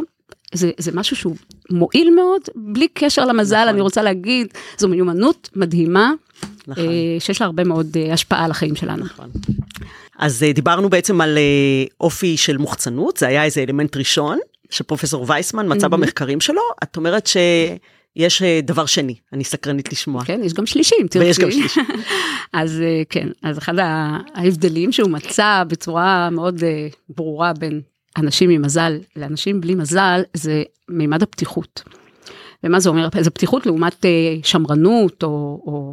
[0.53, 1.37] זה, זה משהו שהוא
[1.71, 3.69] מועיל מאוד, בלי קשר למזל, נכון.
[3.69, 4.47] אני רוצה להגיד,
[4.79, 6.13] זו מיומנות מדהימה,
[6.67, 6.85] נכון.
[6.85, 9.05] אה, שיש לה הרבה מאוד אה, השפעה על החיים שלנו.
[9.05, 9.31] נכון.
[10.19, 11.39] אז אה, דיברנו בעצם על
[12.01, 14.39] אופי של מוחצנות, זה היה איזה אלמנט ראשון
[14.71, 15.91] שפרופסור וייסמן מצא mm-hmm.
[15.91, 17.37] במחקרים שלו, את אומרת ש...
[18.17, 20.25] יש דבר שני, אני סקרנית לשמוע.
[20.25, 21.27] כן, יש גם שלישים, תראי.
[21.27, 21.85] ויש גם שלישים.
[22.53, 23.75] אז כן, אז אחד
[24.35, 26.63] ההבדלים שהוא מצא בצורה מאוד
[27.09, 27.81] ברורה בין
[28.17, 31.83] אנשים עם מזל לאנשים בלי מזל זה מימד הפתיחות.
[32.65, 33.09] ומה זה אומר?
[33.21, 34.11] זה פתיחות לעומת אה,
[34.43, 35.29] שמרנות או,
[35.67, 35.93] או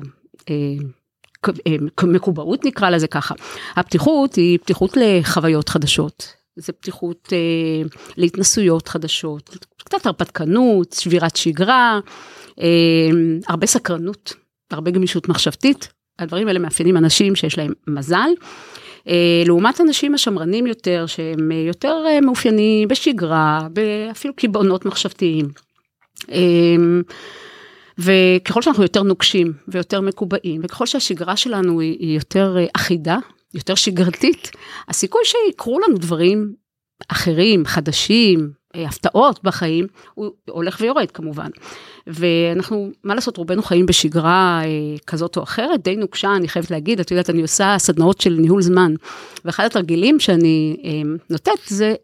[0.49, 0.55] אה,
[1.67, 3.36] אה, מקובעות נקרא לזה ככה.
[3.75, 6.34] הפתיחות היא פתיחות לחוויות חדשות.
[6.55, 11.99] זה פתיחות אה, להתנסויות חדשות, קצת הרפתקנות, שבירת שגרה,
[12.60, 13.10] אה,
[13.47, 14.34] הרבה סקרנות,
[14.71, 15.89] הרבה גמישות מחשבתית.
[16.19, 18.29] הדברים האלה מאפיינים אנשים שיש להם מזל.
[19.10, 23.67] אה, לעומת אנשים השמרנים יותר, שהם יותר אה, מאופיינים בשגרה,
[24.12, 25.48] אפילו קיבעונות מחשבתיים.
[26.32, 26.76] אה,
[27.98, 33.17] וככל שאנחנו יותר נוקשים ויותר מקובעים, וככל שהשגרה שלנו היא יותר אחידה,
[33.54, 34.52] יותר שגרתית,
[34.88, 36.54] הסיכוי שיקרו לנו דברים
[37.08, 41.49] אחרים, חדשים, הפתעות בחיים, הוא הולך ויורד כמובן.
[42.08, 44.67] ואנחנו, מה לעשות, רובנו חיים בשגרה אה,
[45.08, 48.62] כזאת או אחרת, די נוקשה, אני חייבת להגיד, את יודעת, אני עושה סדנאות של ניהול
[48.62, 48.93] זמן,
[49.45, 51.95] ואחד התרגילים שאני אה, נותנת זה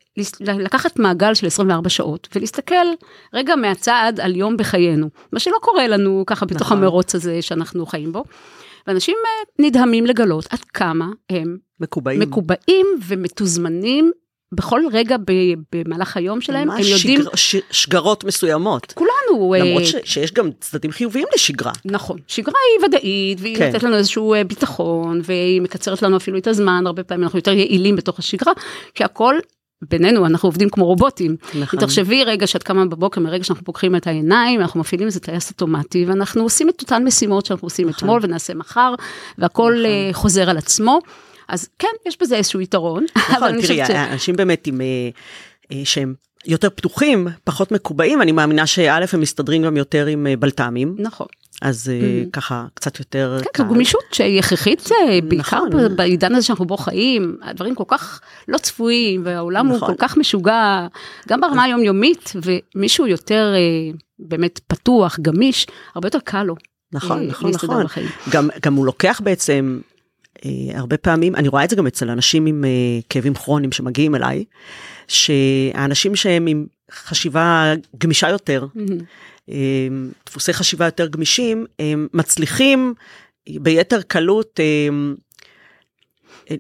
[0.41, 2.85] לקחת מעגל של 24 שעות, ולהסתכל
[3.33, 6.77] רגע מהצד על יום בחיינו, מה שלא קורה לנו ככה בתוך נכון.
[6.77, 8.23] המרוץ הזה שאנחנו חיים בו.
[8.87, 14.11] ואנשים אה, נדהמים לגלות עד כמה הם מקובעים, מקובעים ומתוזמנים
[14.51, 15.15] בכל רגע
[15.75, 17.19] במהלך היום שלהם, הם יודעים...
[17.19, 18.93] ממש שגר, שגרות מסוימות.
[18.95, 19.53] כולנו.
[19.53, 21.71] אה, למרות ש, שיש גם צדדים חיוביים לשגרה.
[21.85, 23.65] נכון, שגרה היא ודאית, והיא כן.
[23.65, 27.51] נותנת לנו איזשהו אה, ביטחון, והיא מקצרת לנו אפילו את הזמן, הרבה פעמים אנחנו יותר
[27.51, 28.53] יעילים בתוך השגרה,
[28.93, 29.35] כי הכל
[29.81, 31.35] בינינו, אנחנו עובדים כמו רובוטים.
[31.61, 31.79] נכון.
[31.79, 36.05] תחשבי רגע שאת קמה בבוקר, מרגע שאנחנו פוקחים את העיניים, אנחנו מפעילים איזה טייס אוטומטי,
[36.05, 37.97] ואנחנו עושים את אותן משימות שאנחנו עושים נכון.
[37.97, 38.95] אתמול ונעשה מחר,
[39.37, 39.85] והכל נכון.
[39.85, 40.99] אה, חוזר על עצמו.
[41.47, 43.05] אז כן, יש בזה איזשהו יתרון.
[43.33, 43.89] נכון, תראי, ש...
[43.89, 45.09] אנשים באמת עם, אה,
[45.71, 46.13] אה, שהם
[46.45, 50.95] יותר פתוחים, פחות מקובעים, אני מאמינה שא' הם מסתדרים גם יותר עם אה, בלת"מים.
[50.99, 51.27] נכון.
[51.61, 52.29] אז mm-hmm.
[52.31, 54.89] ככה קצת יותר כן, זו גמישות שהיא הכרחית
[55.27, 55.95] בעיקר נכון.
[55.95, 59.79] בעידן הזה שאנחנו בו חיים, הדברים כל כך לא צפויים והעולם נכון.
[59.79, 60.87] הוא כל כך משוגע,
[61.27, 63.53] גם ברמה היומיומית, ומישהו יותר
[64.19, 66.55] באמת פתוח, גמיש, הרבה יותר קל לו.
[66.93, 68.03] נכון, נכון, נכון.
[68.29, 69.79] גם, גם הוא לוקח בעצם
[70.73, 72.69] הרבה פעמים, אני רואה את זה גם אצל אנשים עם אה,
[73.09, 74.45] כאבים כרוניים שמגיעים אליי,
[75.07, 79.51] שהאנשים שהם עם חשיבה גמישה יותר, mm-hmm.
[80.25, 82.93] דפוסי חשיבה יותר גמישים, הם מצליחים
[83.49, 84.59] ביתר קלות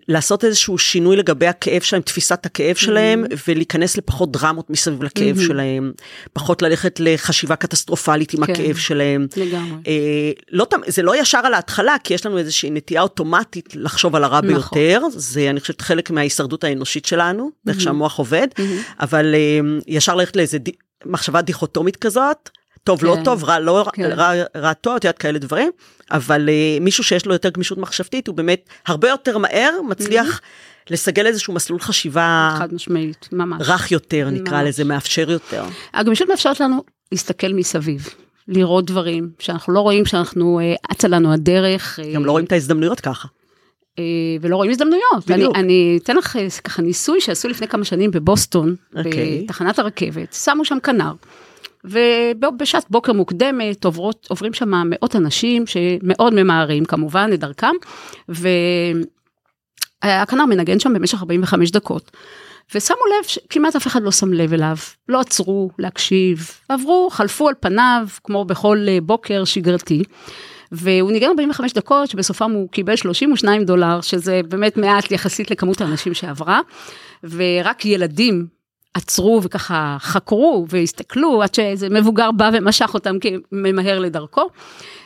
[0.07, 5.91] לעשות איזשהו שינוי לגבי הכאב שלהם, תפיסת הכאב שלהם, ולהיכנס לפחות דרמות מסביב לכאב שלהם,
[6.33, 8.53] פחות ללכת לחשיבה קטסטרופלית עם כן.
[8.53, 9.27] הכאב שלהם.
[9.37, 9.77] לגמרי.
[9.87, 14.23] אה, לא, זה לא ישר על ההתחלה, כי יש לנו איזושהי נטייה אוטומטית לחשוב על
[14.23, 14.47] הרע נכון.
[14.53, 18.47] ביותר, זה אני חושבת חלק מההישרדות האנושית שלנו, איך שהמוח עובד,
[18.99, 20.57] אבל אה, ישר ללכת לאיזה
[21.05, 22.49] מחשבה דיכוטומית כזאת,
[22.85, 23.23] טוב לא כן.
[23.23, 24.11] טוב, רע לא כן.
[24.11, 25.71] רע, רע טוב, את יודעת כאלה דברים,
[26.11, 30.41] אבל אה, מישהו שיש לו יותר גמישות מחשבתית, הוא באמת הרבה יותר מהר מצליח
[30.89, 33.61] לסגל איזשהו מסלול חשיבה חד משמעית, ממש.
[33.69, 34.67] רך יותר, נקרא ממש.
[34.67, 35.63] לזה, מאפשר יותר.
[35.93, 38.09] הגמישות מאפשרת לנו להסתכל מסביב,
[38.47, 41.99] לראות דברים שאנחנו לא רואים, שאנחנו, אה, אצה לנו הדרך.
[41.99, 43.27] אה, גם לא רואים את ההזדמנויות ככה.
[44.41, 45.29] ולא רואים הזדמנויות.
[45.29, 45.55] אני, בדיוק.
[45.55, 49.41] אני אתן לך ככה ניסוי שעשו לפני כמה שנים בבוסטון, אוקיי.
[49.43, 51.11] בתחנת הרכבת, שמו שם כנר.
[51.85, 57.73] ובשעת בוקר מוקדמת עוברות, עוברים שם מאות אנשים שמאוד ממהרים כמובן את דרכם,
[60.03, 62.11] והכנר מנגן שם במשך 45 דקות.
[62.75, 64.75] ושמו לב שכמעט אף אחד לא שם לב אליו,
[65.09, 70.03] לא עצרו להקשיב, עברו, חלפו על פניו כמו בכל אה, בוקר שגרתי.
[70.71, 76.13] והוא ניגן 45 דקות שבסופם הוא קיבל 32 דולר שזה באמת מעט יחסית לכמות האנשים
[76.13, 76.61] שעברה
[77.23, 78.47] ורק ילדים
[78.95, 83.15] עצרו וככה חקרו והסתכלו עד שאיזה מבוגר בא ומשך אותם
[83.51, 84.49] ממהר לדרכו.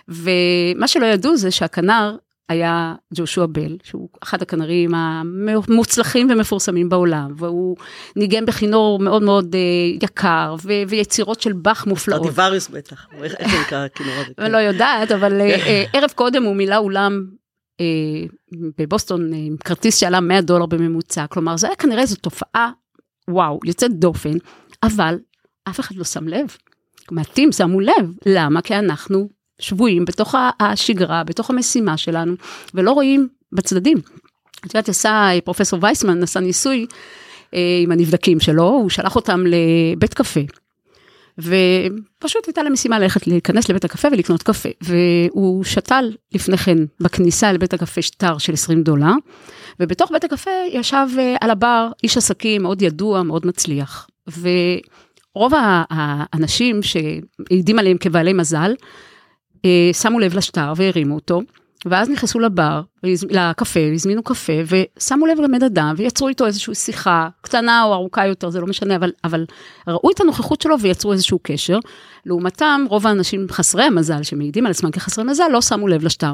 [0.08, 2.16] ומה שלא ידעו זה שהכנר
[2.50, 7.78] היה ג'ושוע בל, שהוא אחד הכנרים המוצלחים ומפורסמים בעולם, והוא
[8.16, 9.60] ניגן בכינור מאוד מאוד אה,
[10.04, 12.22] יקר, ו- ויצירות של באך מופלאות.
[12.22, 14.32] סטרדיווריוס בטח, איך זה נקרא הכינור הזה?
[14.38, 17.26] אני לא יודעת, אבל אה, אה, ערב קודם הוא מילא אולם
[18.78, 22.72] בבוסטון עם כרטיס שעלה 100 דולר בממוצע, כלומר זה היה כנראה איזו תופעה,
[23.30, 24.34] וואו, יוצאת דופן,
[24.84, 25.20] אבל
[25.70, 26.56] אף אחד לא שם לב.
[27.12, 28.62] מעטים שמו לב, למה?
[28.62, 29.30] כי אנחנו
[29.62, 32.34] שבויים בתוך השגרה, בתוך המשימה שלנו,
[32.74, 33.98] ולא רואים בצדדים.
[34.66, 36.86] את יודעת, עשה, פרופסור וייסמן עשה ניסוי
[37.54, 40.40] אה, עם הנבדקים שלו, הוא שלח אותם לבית קפה.
[41.40, 44.70] ופשוט הייתה להם משימה ללכת להיכנס לבית הקפה ולקנות קפה.
[44.82, 49.12] והוא שתל לפני כן בכניסה לבית הקפה שטר של 20 דולר,
[49.80, 54.08] ובתוך בית הקפה ישב אה, על הבר איש עסקים מאוד ידוע, מאוד מצליח.
[54.28, 55.54] ורוב
[55.90, 58.74] האנשים שהעידים עליהם כבעלי מזל,
[59.66, 61.42] אה, שמו לב לשטר והרימו אותו,
[61.86, 62.82] ואז נכנסו לבר,
[63.30, 68.50] לקפה, הזמינו קפה, ושמו לב לבן אדם, ויצרו איתו איזושהי שיחה, קטנה או ארוכה יותר,
[68.50, 69.46] זה לא משנה, אבל, אבל
[69.88, 71.80] ראו את הנוכחות שלו ויצרו איזשהו קשר.
[72.26, 76.34] לעומתם, רוב האנשים חסרי המזל, שמעידים על עצמם כחסרי מזל, לא שמו לב לשטר.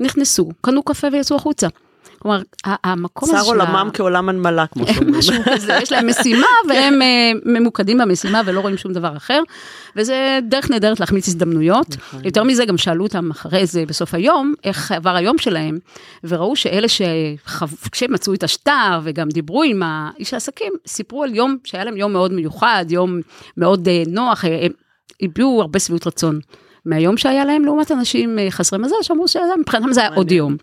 [0.00, 1.68] נכנסו, קנו קפה ויצאו החוצה.
[2.26, 2.42] כלומר,
[2.84, 5.14] המקום הזה צר עולמם כעולם הנמלה, כמו שאומרים.
[5.18, 9.42] משהו כזה, יש להם משימה והם אה, ממוקדים במשימה ולא רואים שום דבר אחר,
[9.96, 11.96] וזה דרך נהדרת להחמיץ הזדמנויות.
[12.24, 15.78] יותר מזה, גם שאלו אותם אחרי זה, בסוף היום, איך עבר היום שלהם,
[16.24, 21.84] וראו שאלה שכשהם מצאו את השטר וגם דיברו עם האיש העסקים, סיפרו על יום שהיה
[21.84, 23.20] להם יום מאוד מיוחד, יום
[23.56, 24.72] מאוד אה, נוח, הם
[25.22, 26.40] הביעו הרבה שביעות רצון.
[26.86, 30.56] מהיום שהיה להם לעומת אנשים חסרי מזל שאמרו שמבחינתם זה היה עוד יום.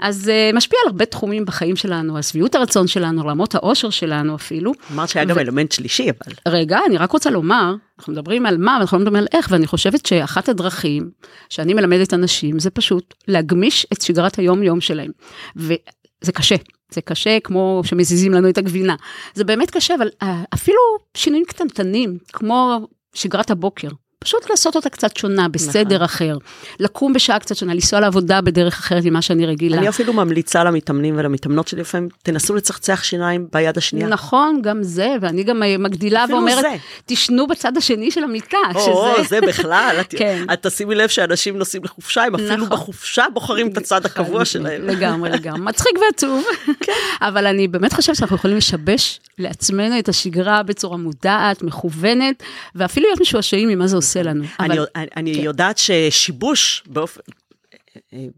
[0.00, 4.34] אז uh, משפיע על הרבה תחומים בחיים שלנו, על שביעות הרצון שלנו, רמות האושר שלנו
[4.34, 4.72] אפילו.
[4.92, 6.32] אמרת שהיה גם אלמנט שלישי אבל.
[6.48, 9.66] רגע, אני רק רוצה לומר, אנחנו מדברים על מה, אנחנו לא מדברים על איך, ואני
[9.66, 11.10] חושבת שאחת הדרכים
[11.48, 15.10] שאני מלמדת אנשים זה פשוט להגמיש את שגרת היום-יום שלהם.
[15.56, 16.56] וזה קשה,
[16.90, 18.96] זה קשה כמו שמזיזים לנו את הגבינה.
[19.34, 20.08] זה באמת קשה, אבל
[20.54, 20.78] אפילו
[21.14, 23.88] שינויים קטנטנים, כמו שגרת הבוקר.
[24.24, 26.04] פשוט לעשות אותה קצת שונה, בסדר נכון.
[26.04, 26.36] אחר.
[26.80, 29.78] לקום בשעה קצת שונה, לנסוע לעבודה בדרך אחרת ממה שאני רגילה.
[29.78, 34.08] אני אפילו ממליצה למתאמנים ולמתאמנות שלי לפעמים, תנסו לצחצח שיניים ביד השנייה.
[34.08, 36.76] נכון, גם זה, ואני גם מגדילה ואומרת, זה.
[37.06, 38.56] תשנו בצד השני של המיטה.
[38.74, 39.28] או, שזה...
[39.28, 40.44] זה בכלל, את, כן.
[40.52, 42.68] את תשימי לב שאנשים נוסעים לחופשה, הם אפילו נכון.
[42.68, 44.86] בחופשה בוחרים את הצד הקבוע שלהם.
[44.86, 46.44] לגמרי, לגמרי, מצחיק ועצוב.
[46.80, 46.92] כן.
[47.20, 52.42] אבל אני באמת חושבת שאנחנו יכולים לשבש לעצמנו את השגרה בצורה מודעת, מכוונת,
[52.74, 54.09] ואפילו להיות משועשעים ממה זה עושה.
[54.10, 54.44] עושה לנו.
[54.60, 54.86] אני, אבל...
[54.96, 55.40] אני, אני כן.
[55.40, 57.20] יודעת ששיבוש, באופן,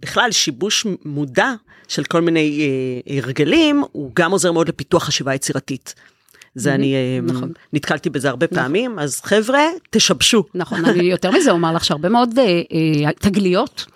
[0.00, 1.52] בכלל שיבוש מודע
[1.88, 2.68] של כל מיני
[3.06, 5.94] אה, הרגלים, הוא גם עוזר מאוד לפיתוח חשיבה יצירתית.
[6.54, 7.52] זה אני נכון.
[7.72, 8.58] נתקלתי בזה הרבה נכון.
[8.58, 10.44] פעמים, אז חבר'ה, תשבשו.
[10.54, 13.86] נכון, אני יותר מזה אומר לך שהרבה מאוד אה, אה, תגליות.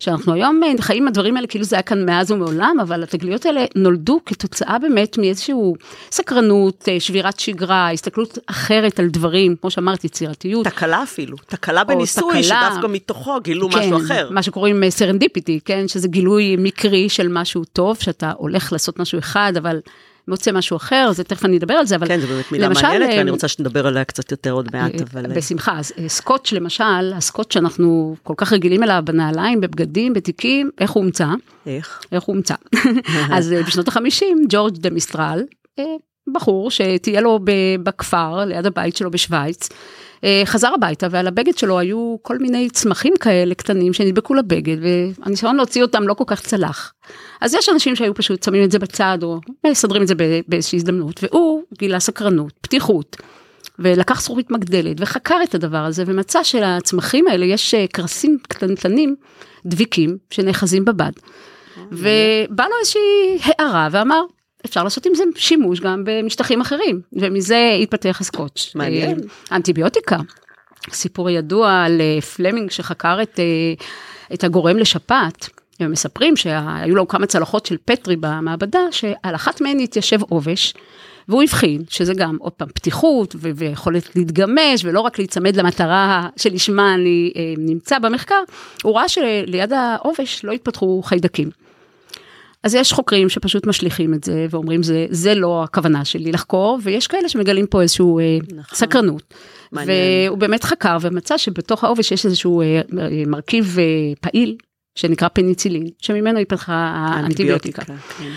[0.00, 4.20] שאנחנו היום חיים הדברים האלה כאילו זה היה כאן מאז ומעולם, אבל התגליות האלה נולדו
[4.26, 5.74] כתוצאה באמת מאיזשהו
[6.10, 10.66] סקרנות, שבירת שגרה, הסתכלות אחרת על דברים, כמו שאמרת, יצירתיות.
[10.66, 14.28] תקלה אפילו, תקלה בניסוי, תקלה, שדווקא מתוכו גילו כן, משהו אחר.
[14.30, 19.52] מה שקוראים serendipity, כן, שזה גילוי מקרי של משהו טוב, שאתה הולך לעשות משהו אחד,
[19.58, 19.80] אבל
[20.28, 22.82] מוצא משהו אחר, אז תכף אני אדבר על זה, אבל כן, זו באמת מילה למשל,
[22.82, 25.30] מעניינת, אה, ואני רוצה שנדבר עליה קצת יותר עוד מעט, אה, אבל...
[25.30, 30.90] אה, בשמחה, אז סקוץ' למשל, הסקוץ' שאנחנו כל כך רגילים אליו בנעליים, בבגדים, בתיקים, איך
[30.90, 31.26] הוא הומצא?
[31.66, 32.02] איך?
[32.12, 32.54] איך הוא הומצא?
[33.36, 35.42] אז בשנות החמישים, ג'ורג' דה מיסטרל,
[36.32, 37.40] בחור שתהיה לו
[37.82, 39.68] בכפר, ליד הבית שלו בשוויץ,
[40.44, 45.82] חזר הביתה ועל הבגד שלו היו כל מיני צמחים כאלה קטנים שנדבקו לבגד והניסיון להוציא
[45.82, 46.92] אותם לא כל כך צלח.
[47.40, 50.14] אז יש אנשים שהיו פשוט שמים את זה בצד או מסדרים את זה
[50.48, 53.16] באיזושהי הזדמנות והוא גילה סקרנות, פתיחות.
[53.78, 59.16] ולקח זכוכית מגדלת וחקר את הדבר הזה ומצא שלצמחים האלה יש אה, קרסים קטנטנים
[59.66, 61.12] דביקים שנאחזים בבד.
[61.92, 64.22] ובא לו איזושהי הערה ואמר
[64.66, 68.72] אפשר לעשות עם זה שימוש גם במשטחים אחרים ומזה התפתח הסקוץ'.
[68.74, 69.20] מעניין.
[69.20, 70.16] אה, אנטיביוטיקה.
[70.92, 73.44] סיפור ידוע על אה, פלמינג שחקר את, אה,
[74.34, 75.48] את הגורם לשפעת.
[75.80, 80.74] הם מספרים שהיו לו כמה צלחות של פטרי במעבדה שעל אחת מהן התיישב עובש.
[81.28, 86.94] והוא הבחין שזה גם עוד פעם פתיחות ו- ויכולת להתגמש ולא רק להיצמד למטרה שלשמה
[86.94, 88.42] אני אה, נמצא במחקר,
[88.82, 91.50] הוא ראה שליד העובש לא התפתחו חיידקים.
[92.64, 97.06] אז יש חוקרים שפשוט משליכים את זה ואומרים זה, זה לא הכוונה שלי לחקור, ויש
[97.06, 98.78] כאלה שמגלים פה איזשהו אה, נכון.
[98.78, 99.34] סקרנות.
[99.72, 99.96] מעניין.
[100.26, 102.80] והוא באמת חקר ומצא שבתוך העובש יש איזשהו אה,
[103.26, 103.84] מרכיב אה,
[104.20, 104.56] פעיל
[104.94, 107.84] שנקרא פניצילין, שממנו התפתחה האנטיביוטיקה.
[107.84, 107.94] כן.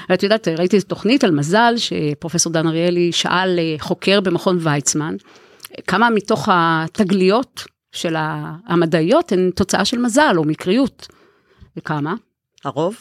[0.10, 5.16] ואת יודעת, ראיתי תוכנית על מזל שפרופסור דן אריאלי שאל חוקר במכון ויצמן,
[5.88, 8.16] כמה מתוך התגליות של
[8.68, 11.08] המדעיות הן תוצאה של מזל או מקריות.
[11.78, 12.14] וכמה?
[12.66, 12.96] הרוב?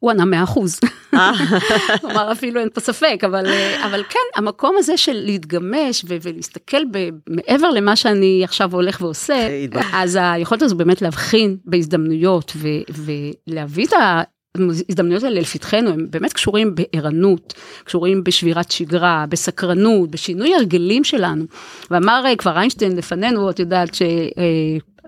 [0.00, 0.80] הוא ענה 100 אחוז.
[1.14, 1.32] אה,
[2.00, 6.84] כלומר אפילו אין פה ספק, אבל, אה, אבל כן, המקום הזה של להתגמש ו- ולהסתכל
[6.90, 9.48] ב- מעבר למה שאני עכשיו הולך ועושה.
[9.92, 13.04] אז היכולת הזו באמת להבחין בהזדמנויות ו-
[13.48, 21.04] ולהביא את ההזדמנויות האלה לפתחנו, הם באמת קשורים בערנות, קשורים בשבירת שגרה, בסקרנות, בשינוי הרגלים
[21.04, 21.44] שלנו.
[21.90, 24.02] ואמר אה, כבר איינשטיין לפנינו, את יודעת ש...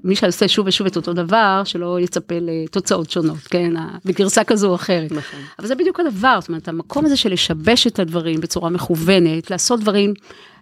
[0.04, 3.72] מי שעושה שוב ושוב את אותו דבר, שלא יצפה לתוצאות שונות, כן,
[4.04, 5.12] בגרסה כזו או אחרת.
[5.12, 5.40] נכון.
[5.58, 9.80] אבל זה בדיוק הדבר, זאת אומרת, המקום הזה של לשבש את הדברים בצורה מכוונת, לעשות
[9.80, 10.14] דברים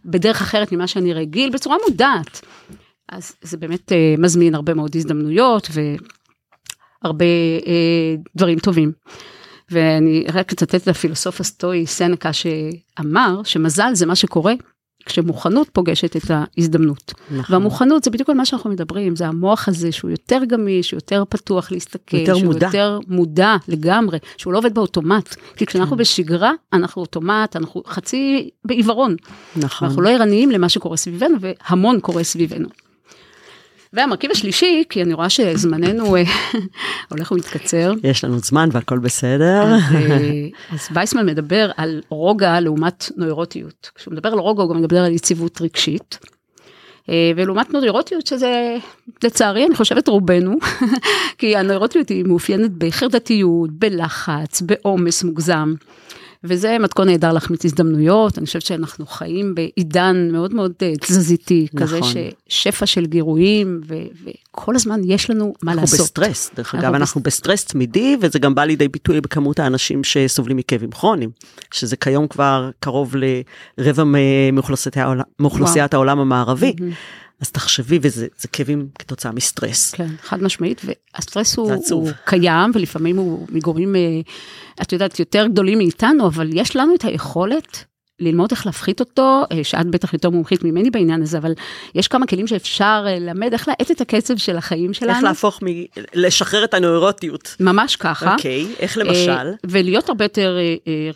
[0.05, 2.40] בדרך אחרת ממה שאני רגיל, בצורה מודעת.
[3.09, 5.68] אז זה באמת אה, מזמין הרבה מאוד הזדמנויות
[7.03, 7.24] והרבה
[7.66, 8.92] אה, דברים טובים.
[9.70, 14.55] ואני רק אצטט את הפילוסוף הסטואי סנקה שאמר שמזל זה מה שקורה
[15.07, 17.15] כשמוכנות פוגשת את ההזדמנות.
[17.31, 17.55] נכון.
[17.55, 21.73] והמוכנות זה בדיוק על מה שאנחנו מדברים, זה המוח הזה שהוא יותר גמיש, יותר פתוח
[21.73, 22.67] להסתכל, יותר שהוא מודע.
[22.67, 25.35] יותר מודע לגמרי, שהוא לא עובד באוטומט.
[25.57, 29.17] כי כשאנחנו בשגרה, אנחנו אוטומט, אנחנו חצי בעיוורון.
[29.57, 29.89] נכון.
[29.89, 32.69] אנחנו לא ערניים למה שקורה סביבנו, והמון קורה סביבנו.
[33.92, 36.22] והמרכיב השלישי, כי אני רואה שזמננו אה,
[37.11, 39.62] הולך ומתקצר, יש לנו זמן והכל בסדר.
[39.62, 43.90] אז, אה, אז וייסמן מדבר על רוגע לעומת נוירוטיות.
[43.94, 46.18] כשהוא מדבר על רוגע הוא גם מדבר על יציבות רגשית.
[47.09, 48.76] אה, ולעומת נוירוטיות שזה
[49.24, 50.57] לצערי אני חושבת רובנו,
[51.38, 55.74] כי הנוירוטיות היא מאופיינת בחרדתיות, בלחץ, בעומס מוגזם.
[56.44, 61.98] וזה מתכון נהדר להחמיץ הזדמנויות, אני חושבת שאנחנו חיים בעידן מאוד מאוד אה, תזזיתי, כזה
[61.98, 62.12] נכון.
[62.48, 66.00] ששפע של גירויים, ו- וכל הזמן יש לנו מה אנחנו לעשות.
[66.00, 70.57] בסטרס, דרך אנחנו אגב, אנחנו בסטרס תמידי, וזה גם בא לידי ביטוי בכמות האנשים שסובלים
[70.57, 71.31] מכאבים כרוניים,
[71.72, 73.14] שזה כיום כבר קרוב
[73.79, 74.05] לרבע
[75.38, 76.74] מאוכלוסיית העולם- המערבי.
[77.40, 79.94] אז תחשבי, וזה זה כאבים כתוצאה מסטרס.
[79.94, 81.72] כן, חד משמעית, והסטרס הוא.
[81.90, 84.00] הוא קיים ולפעמים הוא מגורמים, אה,
[84.83, 87.85] את יודעת, יותר גדולים מאיתנו, אבל יש לנו את היכולת
[88.20, 91.53] ללמוד איך להפחית אותו, אה, שאת בטח יותר מומחית ממני בעניין הזה, אבל
[91.94, 95.12] יש כמה כלים שאפשר אה, ללמד איך להאט את הקצב של החיים שלנו.
[95.12, 95.66] איך להפוך מ...
[96.14, 97.57] לשחרר את הנוירוטיות.
[97.61, 98.35] ממש ככה.
[98.35, 99.53] אוקיי, איך למשל?
[99.64, 100.59] ולהיות הרבה יותר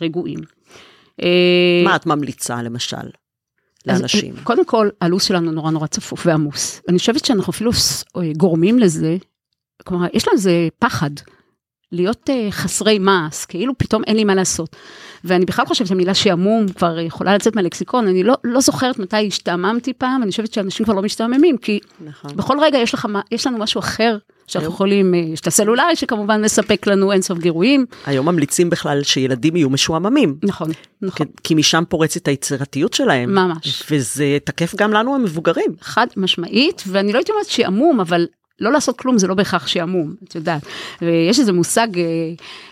[0.01, 0.39] רגועים.
[1.85, 3.07] מה את ממליצה למשל
[3.87, 4.35] לאנשים?
[4.37, 6.81] אה, קודם כל, הלו"ז שלנו נורא נורא צפוף ועמוס.
[6.89, 7.71] אני חושבת שאנחנו אפילו
[8.17, 9.17] אה, גורמים לזה,
[9.83, 11.09] כלומר, יש לנו איזה פחד
[11.91, 14.75] להיות אה, חסרי מעש, כאילו פתאום אין לי מה לעשות.
[15.23, 19.93] ואני בכלל חושבת שהמילה שעמום כבר יכולה לצאת מהלקסיקון, אני לא, לא זוכרת מתי השתעממתי
[19.93, 22.31] פעם, אני חושבת שאנשים כבר לא משתעממים, כי נכון.
[22.35, 24.69] בכל רגע יש, לך, יש לנו משהו אחר שאנחנו.
[24.69, 27.85] יכולים, אה, יש את הסלולרי שכמובן מספק לנו אינסוף גירויים.
[28.05, 30.35] היום ממליצים בכלל שילדים יהיו משועממים.
[30.43, 31.27] נכון, נכון.
[31.43, 33.35] כי- משם פורצת היצירתיות שלהם.
[33.35, 33.83] ממש.
[33.91, 35.71] וזה תקף גם לנו המבוגרים.
[35.81, 38.27] חד משמעית, ואני לא הייתי אומרת שעמום, אבל
[38.59, 40.61] לא לעשות כלום זה לא בהכרח שעמום, את יודעת.
[41.01, 42.03] ויש איזה מושג, אה,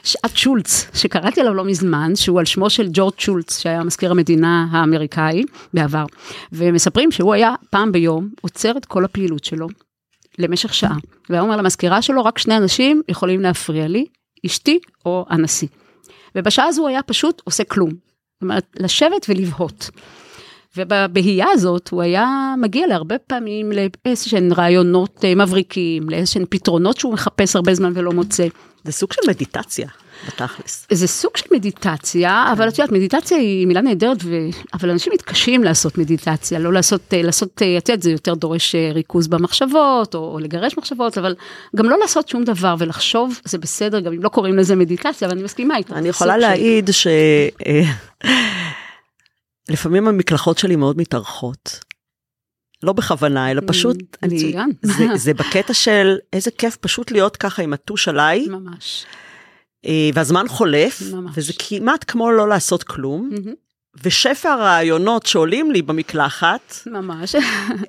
[0.03, 4.67] שעת שולץ, שקראתי עליו לא מזמן, שהוא על שמו של ג'ורג' שולץ, שהיה מזכיר המדינה
[4.71, 6.05] האמריקאי בעבר.
[6.51, 9.67] ומספרים שהוא היה פעם ביום עוצר את כל הפעילות שלו
[10.39, 10.95] למשך שעה.
[11.29, 14.05] והיה אומר למזכירה שלו, רק שני אנשים יכולים להפריע לי,
[14.45, 15.67] אשתי או הנשיא.
[16.35, 17.89] ובשעה הזו הוא היה פשוט עושה כלום.
[18.41, 19.89] אומרת, לשבת ולבהות.
[20.77, 23.71] ובבהייה הזאת הוא היה מגיע להרבה פעמים
[24.05, 28.47] לאיזשהם רעיונות אה, מבריקים, לאיזשהם פתרונות שהוא מחפש הרבה זמן ולא מוצא.
[28.83, 29.87] זה סוג של מדיטציה,
[30.27, 30.87] בתכלס.
[30.91, 34.35] זה סוג של מדיטציה, אבל את יודעת, מדיטציה היא מילה נהדרת, ו...
[34.73, 38.75] אבל אנשים מתקשים לעשות מדיטציה, לא לעשות, אה, לעשות, אה, את יודעת, זה יותר דורש
[38.93, 41.35] ריכוז במחשבות, או, או לגרש מחשבות, אבל
[41.75, 45.35] גם לא לעשות שום דבר ולחשוב, זה בסדר, גם אם לא קוראים לזה מדיטציה, אבל
[45.35, 45.91] אני מסכימה איתך.
[45.91, 47.07] אני יכולה להעיד ש...
[49.69, 51.79] לפעמים המקלחות שלי מאוד מתארכות.
[52.83, 57.73] לא בכוונה, אלא פשוט, אני, זה, זה בקטע של איזה כיף פשוט להיות ככה עם
[57.73, 58.47] הטוש עליי.
[58.47, 59.05] ממש.
[59.85, 61.31] אה, והזמן חולף, ממש.
[61.37, 63.29] וזה כמעט כמו לא לעשות כלום.
[63.33, 63.72] Mm-hmm.
[64.03, 67.35] ושפע הרעיונות שעולים לי במקלחת, ממש,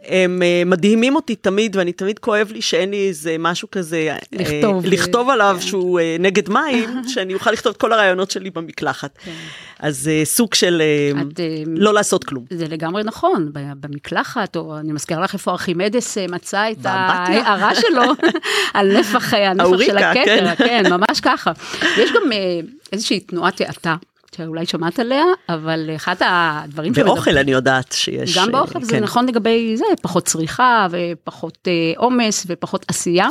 [0.05, 4.85] הם uh, מדהימים אותי תמיד, ואני תמיד כואב לי שאין לי איזה משהו כזה, לכתוב,
[4.85, 5.67] uh, לכתוב עליו כן.
[5.67, 9.19] שהוא uh, נגד מים, שאני אוכל לכתוב את כל הרעיונות שלי במקלחת.
[9.25, 9.33] כן.
[9.79, 10.83] אז uh, סוג של
[11.15, 12.45] uh, את, לא לעשות כלום.
[12.51, 18.03] זה לגמרי נכון, במקלחת, או אני מזכירה לך איפה ארכימדס מצא את ההערה שלו
[18.75, 20.65] על נפח הנפח של הכתר, כן.
[20.65, 21.53] כן, ממש ככה.
[21.99, 23.97] יש גם uh, איזושהי תנועת האטה.
[24.37, 26.93] שאולי שמעת עליה, אבל אחד הדברים...
[26.93, 27.41] באוכל שמדבר...
[27.41, 28.39] אני יודעת שיש...
[28.39, 28.85] גם באוכל, כן.
[28.85, 33.29] זה נכון לגבי זה, פחות צריכה ופחות עומס אה, ופחות עשייה.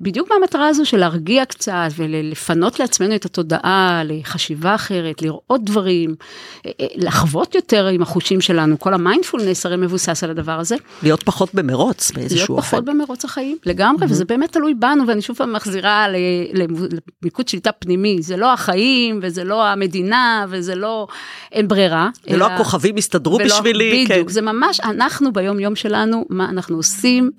[0.00, 6.14] בדיוק מהמטרה הזו של להרגיע קצת ולפנות לעצמנו את התודעה לחשיבה אחרת, לראות דברים,
[6.66, 10.76] אה, אה, לחוות יותר עם החושים שלנו, כל המיינדפולנס הרי מבוסס על הדבר הזה.
[11.02, 12.76] להיות פחות במרוץ באיזשהו אופן.
[12.76, 14.10] להיות פחות במרוץ החיים, לגמרי, mm-hmm.
[14.10, 16.06] וזה באמת תלוי בנו, ואני שוב פעם מחזירה
[17.22, 21.06] למיקוד שליטה פנימי, זה לא החיים וזה לא המדינה וזה לא,
[21.52, 22.08] אין ברירה.
[22.30, 24.04] זה לא הכוכבים הסתדרו בשבילי.
[24.04, 24.32] בדיוק, כן.
[24.32, 27.30] זה ממש אנחנו ביום יום שלנו, מה אנחנו עושים,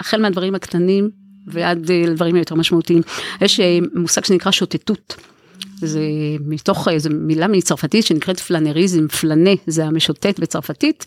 [0.00, 3.02] החל מהדברים הקטנים ועד אה, לדברים היותר משמעותיים.
[3.40, 5.16] יש אה, מושג שנקרא שוטטות.
[5.80, 6.00] זה
[6.40, 11.04] מתוך איזו מילה מצרפתית שנקראת פלנריזם, פלנה זה המשוטט בצרפתית,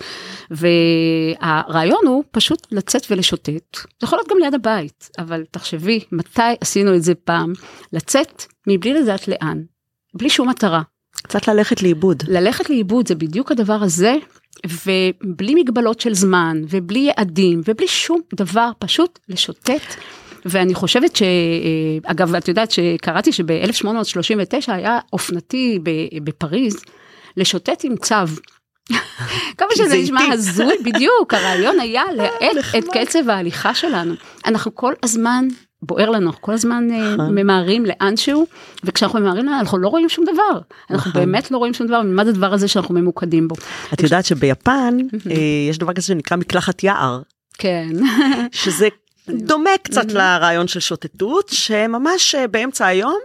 [0.51, 6.95] והרעיון הוא פשוט לצאת ולשוטט, זה יכול להיות גם ליד הבית, אבל תחשבי מתי עשינו
[6.95, 7.53] את זה פעם,
[7.93, 9.61] לצאת מבלי לדעת לאן,
[10.13, 10.81] בלי שום מטרה.
[11.23, 12.23] קצת ללכת לאיבוד.
[12.27, 14.15] ללכת לאיבוד זה בדיוק הדבר הזה,
[14.65, 19.95] ובלי מגבלות של זמן, ובלי יעדים, ובלי שום דבר, פשוט לשוטט.
[20.45, 21.21] ואני חושבת ש...
[21.21, 21.27] אה,
[22.03, 25.79] אגב, את יודעת שקראתי שב-1839 היה אופנתי
[26.23, 26.81] בפריז
[27.37, 28.15] לשוטט עם צו.
[29.57, 34.13] כמה שזה נשמע הזוי, בדיוק, הרעיון היה להאט את קצב ההליכה שלנו.
[34.45, 35.47] אנחנו כל הזמן
[35.81, 37.39] בוער לנו, אנחנו כל הזמן אה, נכון.
[37.39, 38.47] ממהרים לאנשהו,
[38.83, 40.59] וכשאנחנו ממהרים לאן אנחנו לא רואים שום דבר.
[40.89, 41.21] אנחנו נכון.
[41.21, 43.55] באמת לא רואים שום דבר, זה הדבר הזה שאנחנו ממוקדים בו.
[43.93, 44.97] את יודעת שביפן
[45.31, 45.35] אה,
[45.69, 47.21] יש דבר כזה שנקרא מקלחת יער.
[47.57, 47.89] כן.
[48.51, 48.87] שזה
[49.29, 53.19] דומה קצת לרעיון של שוטטות, שממש אה, באמצע היום,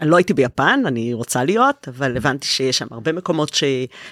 [0.00, 3.64] אני לא הייתי ביפן, אני רוצה להיות, אבל הבנתי שיש שם הרבה מקומות ש,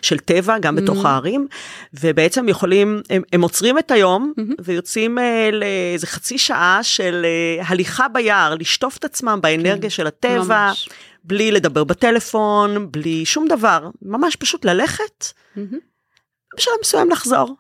[0.03, 1.09] של טבע, גם בתוך mm-hmm.
[1.09, 1.47] הערים,
[1.95, 4.55] ובעצם יכולים, הם, הם עוצרים את היום mm-hmm.
[4.59, 7.27] ויוצאים uh, לאיזה חצי שעה של
[7.61, 9.91] uh, הליכה ביער, לשטוף את עצמם באנרגיה כן.
[9.91, 10.89] של הטבע, ממש.
[11.25, 15.77] בלי לדבר בטלפון, בלי שום דבר, ממש פשוט ללכת, mm-hmm.
[16.57, 17.57] בשלב מסוים לחזור.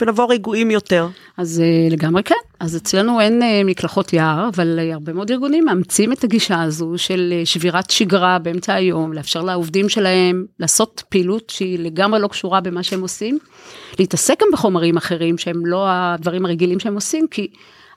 [0.00, 1.08] ולבוא רגועים יותר.
[1.36, 5.64] אז אה, לגמרי כן, אז אצלנו אין אה, מקלחות יער, אבל אה, הרבה מאוד ארגונים
[5.64, 11.78] מאמצים את הגישה הזו של שבירת שגרה באמצע היום, לאפשר לעובדים שלהם לעשות פעילות שהיא
[11.78, 13.38] לגמרי לא קשורה במה שהם עושים,
[13.98, 17.48] להתעסק גם בחומרים אחרים שהם לא הדברים הרגילים שהם עושים, כי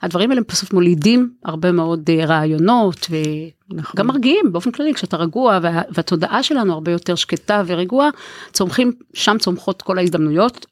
[0.02, 4.06] הדברים האלה בסוף מולידים הרבה מאוד רעיונות וגם נכון.
[4.06, 8.08] מרגיעים באופן כללי כשאתה רגוע וה, והתודעה שלנו הרבה יותר שקטה ורגועה,
[8.52, 10.66] צומחים, שם צומחות כל ההזדמנויות.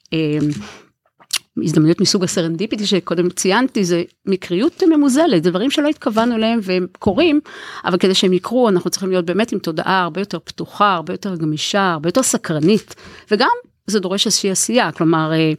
[1.62, 7.40] הזדמנויות מסוג הסרנדיפיטי שקודם ציינתי זה מקריות ממוזלת דברים שלא התכוונו אליהם והם קורים
[7.84, 11.36] אבל כדי שהם יקרו אנחנו צריכים להיות באמת עם תודעה הרבה יותר פתוחה הרבה יותר
[11.36, 12.94] גמישה הרבה יותר סקרנית
[13.30, 13.50] וגם
[13.86, 15.52] זה דורש איזושהי עשייה כלומר אה,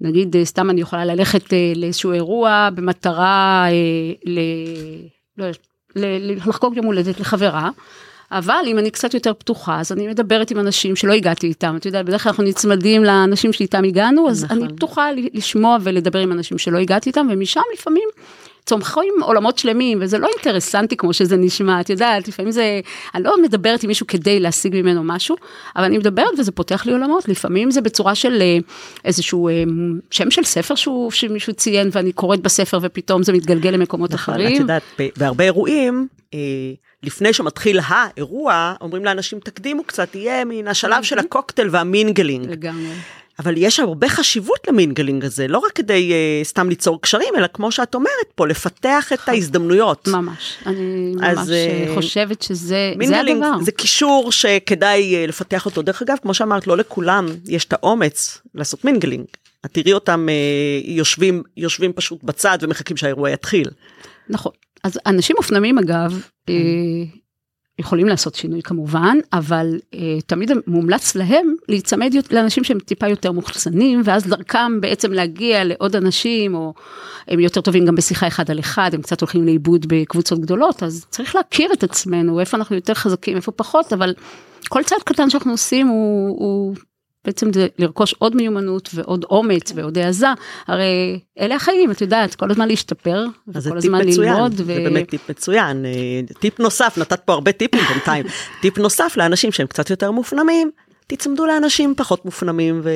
[0.00, 3.66] נגיד אה, סתם אני יכולה ללכת אה, לאיזשהו אירוע במטרה
[4.24, 4.40] ל...
[5.38, 5.46] לא,
[5.96, 7.70] לחגוג יום הולדת לחברה.
[8.32, 11.76] אבל אם אני קצת יותר פתוחה, אז אני מדברת עם אנשים שלא הגעתי איתם.
[11.76, 14.58] אתה יודע, בדרך כלל אנחנו נצמדים לאנשים שאיתם הגענו, אז נכון.
[14.58, 18.08] אני פתוחה לשמוע ולדבר עם אנשים שלא הגעתי איתם, ומשם לפעמים
[18.66, 22.80] צומחים עולמות שלמים, וזה לא אינטרסנטי כמו שזה נשמע, את יודעת, לפעמים זה,
[23.14, 25.36] אני לא מדברת עם מישהו כדי להשיג ממנו משהו,
[25.76, 28.58] אבל אני מדברת וזה פותח לי עולמות, לפעמים זה בצורה של אה,
[29.04, 29.64] איזשהו אה,
[30.10, 34.54] שם של ספר שהוא, שמישהו ציין ואני קוראת בספר ופתאום זה מתגלגל למקומות נכון, אחרים.
[34.54, 34.82] את יודעת,
[35.16, 36.38] בהרבה אירועים, אה,
[37.04, 42.50] לפני שמתחיל האירוע, אומרים לאנשים, תקדימו קצת, יהיה מן השלב של הקוקטייל וה mingling.
[42.50, 42.92] לגמרי.
[43.38, 47.46] אבל יש הרבה חשיבות ל mingling הזה, לא רק כדי אה, סתם ליצור קשרים, אלא
[47.46, 50.08] כמו שאת אומרת פה, לפתח את ההזדמנויות.
[50.08, 53.52] ממש, אני ממש אז, אה, חושבת שזה זה הדבר.
[53.62, 55.82] זה קישור שכדאי אה, לפתח אותו.
[55.82, 59.24] דרך אגב, כמו שאמרת, לא לכולם יש את האומץ לעשות mingling.
[59.64, 63.68] את תראי אותם אה, יושבים, יושבים פשוט בצד ומחכים שהאירוע יתחיל.
[64.28, 64.52] נכון.
[64.84, 66.54] אז אנשים מופנמים אגב, אה,
[67.78, 74.02] יכולים לעשות שינוי כמובן, אבל uh, תמיד מומלץ להם להיצמד לאנשים שהם טיפה יותר מוחצנים,
[74.04, 76.74] ואז דרכם בעצם להגיע לעוד אנשים, או
[77.28, 81.06] הם יותר טובים גם בשיחה אחד על אחד, הם קצת הולכים לאיבוד בקבוצות גדולות, אז
[81.10, 84.14] צריך להכיר את עצמנו, איפה אנחנו יותר חזקים, איפה פחות, אבל
[84.68, 86.74] כל צעד קטן שאנחנו עושים הוא, הוא
[87.24, 90.26] בעצם זה לרכוש עוד מיומנות ועוד אומץ ועוד העזה,
[90.66, 94.52] הרי אלה החיים, את יודעת, כל הזמן להשתפר, וכל הזמן ללמוד.
[94.52, 94.56] ו...
[94.56, 98.26] זה באמת טיפ מצוין, אה, טיפ נוסף, נתת פה הרבה טיפים בינתיים,
[98.62, 100.70] טיפ נוסף לאנשים שהם קצת יותר מופנמים,
[101.06, 102.90] תצמדו לאנשים פחות מופנמים ו...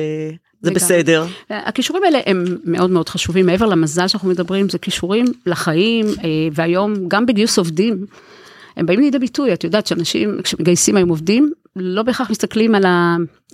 [0.61, 1.25] זה בסדר.
[1.49, 6.93] הכישורים האלה הם מאוד מאוד חשובים, מעבר למזל שאנחנו מדברים, זה כישורים לחיים, אה, והיום
[7.07, 8.05] גם בגיוס עובדים,
[8.77, 12.83] הם באים לידי ביטוי, את יודעת שאנשים, כשמגייסים היום עובדים, לא בהכרח מסתכלים על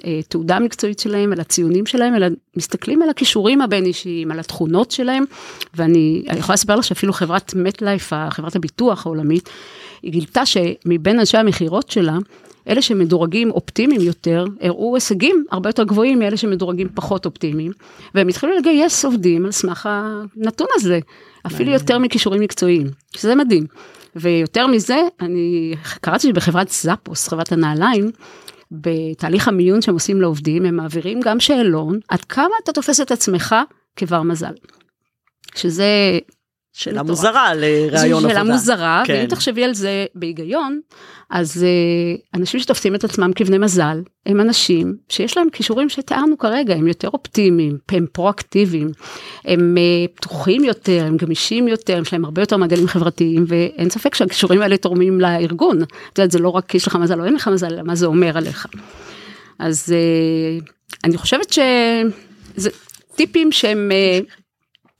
[0.03, 5.23] התעודה המקצועית שלהם, על הציונים שלהם, אלא מסתכלים על הכישורים הבין אישיים, על התכונות שלהם,
[5.73, 9.49] ואני יכולה לספר לך שאפילו חברת מטלייף, חברת הביטוח העולמית,
[10.01, 12.17] היא גילתה שמבין אנשי המכירות שלה,
[12.69, 17.71] אלה שמדורגים אופטימיים יותר, הראו הישגים הרבה יותר גבוהים מאלה שמדורגים פחות אופטימיים,
[18.15, 20.99] והם התחילו לגייס עובדים על סמך הנתון הזה,
[21.47, 23.65] אפילו יותר מכישורים מקצועיים, שזה מדהים.
[24.15, 28.11] ויותר מזה, אני קראתי שבחברת זאפוס, חברת הנעליים,
[28.71, 33.55] בתהליך המיון שהם עושים לעובדים, הם מעבירים גם שאלון, עד כמה אתה תופס את עצמך
[33.95, 34.53] כבר מזל.
[35.55, 36.19] שזה
[36.77, 38.33] שאלה מוזרה לראיון עבודה.
[38.33, 39.13] שאלה מוזרה, כן.
[39.13, 40.79] ואם תחשבי על זה בהיגיון,
[41.29, 46.73] אז uh, אנשים שתופסים את עצמם כבני מזל, הם אנשים שיש להם כישורים שתיארנו כרגע,
[46.73, 48.91] הם יותר אופטימיים, הם פרואקטיביים,
[49.45, 54.15] הם uh, פתוחים יותר, הם גמישים יותר, יש להם הרבה יותר מעגלים חברתיים, ואין ספק
[54.15, 55.83] שהכישורים האלה תורמים לארגון.
[55.83, 58.37] את יודעת, זה לא רק יש לך מזל או אין לך מזל, מה זה אומר
[58.37, 58.67] עליך.
[59.59, 60.71] אז uh,
[61.03, 62.69] אני חושבת שזה
[63.15, 63.91] טיפים שהם...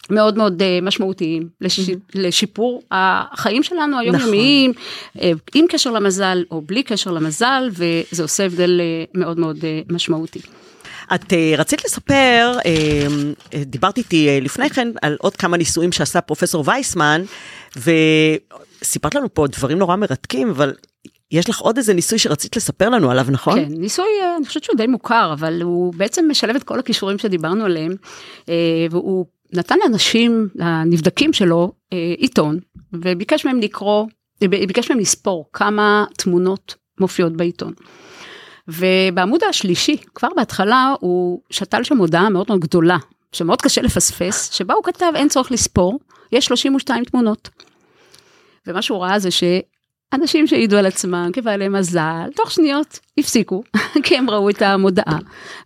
[0.10, 1.80] מאוד מאוד uh, משמעותיים לש...
[2.16, 4.74] לשיפור החיים שלנו היומיומיים,
[5.16, 5.40] נכון.
[5.54, 9.58] עם קשר למזל או בלי קשר למזל, וזה עושה הבדל uh, מאוד מאוד
[9.92, 10.40] משמעותי.
[11.16, 12.58] את רצית לספר,
[13.56, 17.22] דיברת איתי לפני כן על עוד כמה ניסויים שעשה פרופסור וייסמן,
[17.76, 20.74] וסיפרת לנו פה דברים נורא מרתקים, אבל
[21.32, 23.60] יש לך עוד איזה ניסוי שרצית לספר לנו עליו, נכון?
[23.60, 24.06] כן, ניסוי,
[24.38, 27.96] אני חושבת שהוא די מוכר, אבל הוא בעצם משלב את כל הכישורים שדיברנו עליהם,
[28.92, 29.26] והוא
[29.56, 32.60] נתן לאנשים, לנבדקים שלו, אה, עיתון,
[32.94, 34.06] וביקש מהם לקרוא,
[34.44, 37.74] אה, ביקש מהם לספור כמה תמונות מופיעות בעיתון.
[38.68, 42.98] ובעמוד השלישי, כבר בהתחלה, הוא שתל שם הודעה מאוד מאוד גדולה,
[43.32, 46.00] שמאוד קשה לפספס, שבה הוא כתב אין צורך לספור,
[46.32, 47.50] יש 32 תמונות.
[48.68, 49.30] ומה שהוא ראה זה
[50.14, 53.64] אנשים שהעידו על עצמם כבעלי מזל, תוך שניות הפסיקו,
[54.04, 55.18] כי הם ראו את המודעה.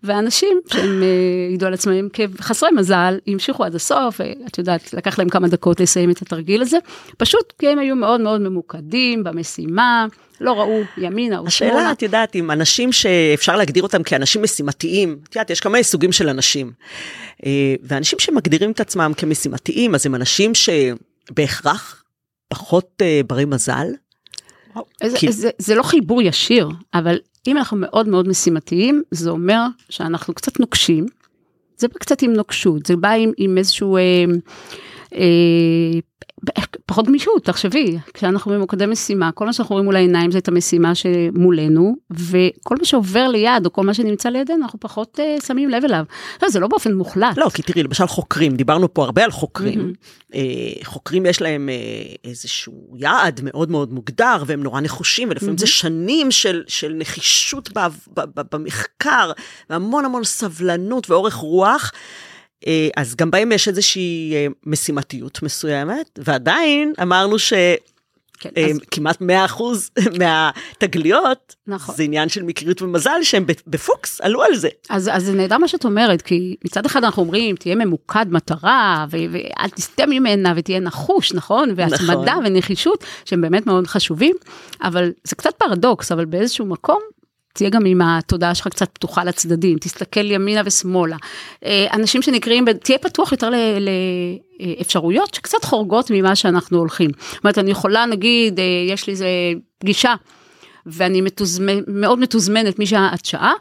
[0.04, 1.08] ואנשים שהם אה,
[1.48, 6.12] העידו על עצמם כחסרי מזל, המשיכו עד הסוף, ואת יודעת, לקח להם כמה דקות לסיים
[6.12, 6.78] את התרגיל הזה,
[7.18, 10.06] פשוט כי הם היו מאוד מאוד ממוקדים במשימה,
[10.42, 11.74] לא ראו ימינה או שמאלה.
[11.74, 16.12] השאלה, את יודעת, אם אנשים שאפשר להגדיר אותם כאנשים משימתיים, את יודעת, יש כמה סוגים
[16.12, 16.72] של אנשים.
[17.46, 22.04] אה, ואנשים שמגדירים את עצמם כמשימתיים, אז הם אנשים שבהכרח
[22.48, 23.88] פחות אה, ברי מזל,
[25.04, 25.32] זה, כי...
[25.32, 27.18] זה, זה לא חיבור ישיר, אבל
[27.48, 31.06] אם אנחנו מאוד מאוד משימתיים, זה אומר שאנחנו קצת נוקשים.
[31.78, 34.26] זה בא קצת עם נוקשות, זה בא עם, עם איזשהו אה,
[36.86, 40.96] פחות גמישות, תחשבי, כשאנחנו במוקדי משימה, כל מה שאנחנו רואים מול העיניים זה את המשימה
[40.96, 45.84] שמולנו, וכל מה שעובר ליד, או כל מה שנמצא לידינו, אנחנו פחות uh, שמים לב
[45.86, 46.04] אליו.
[46.42, 47.38] לא, זה לא באופן מוחלט.
[47.38, 49.94] לא, כי תראי, למשל חוקרים, דיברנו פה הרבה על חוקרים.
[49.94, 50.34] Mm-hmm.
[50.34, 55.60] Uh, חוקרים יש להם uh, איזשהו יעד מאוד מאוד מוגדר, והם נורא נחושים, ולפעמים mm-hmm.
[55.60, 57.80] זה שנים של, של נחישות ב,
[58.14, 59.32] ב, ב, במחקר,
[59.70, 61.92] והמון המון סבלנות ואורך רוח.
[62.68, 67.54] אה, אז גם בהם יש איזושהי אה, משימתיות מסוימת, ועדיין אמרנו ש...
[68.40, 68.80] כן, אה, אז...
[68.92, 69.26] כמעט 100%
[70.20, 71.96] מהתגליות, נכון.
[71.96, 74.70] זה עניין של מקריות ומזל שהם בפוקס עלו על זה.
[74.90, 79.06] אז, אז זה נהדר מה שאת אומרת, כי מצד אחד אנחנו אומרים, תהיה ממוקד מטרה,
[79.12, 81.70] ו- ואל תסטה ממנה, ותהיה נחוש, נכון?
[81.76, 82.46] והצמדה נכון.
[82.46, 84.36] ונחישות, שהם באמת מאוד חשובים,
[84.84, 87.00] אבל זה קצת פרדוקס, אבל באיזשהו מקום,
[87.60, 91.18] תהיה גם עם התודעה שלך קצת פתוחה לצדדים, תסתכל ימינה ושמאלה.
[91.66, 93.50] אה, אנשים שנקראים, תהיה פתוח יותר
[94.60, 97.12] לאפשרויות שקצת חורגות ממה שאנחנו הולכים.
[97.32, 99.28] זאת אומרת, אני יכולה, נגיד, אה, יש לי איזה
[99.78, 100.16] פגישה,
[100.86, 103.54] ואני מתוזמנ, מאוד מתוזמנת משעה עד שעה,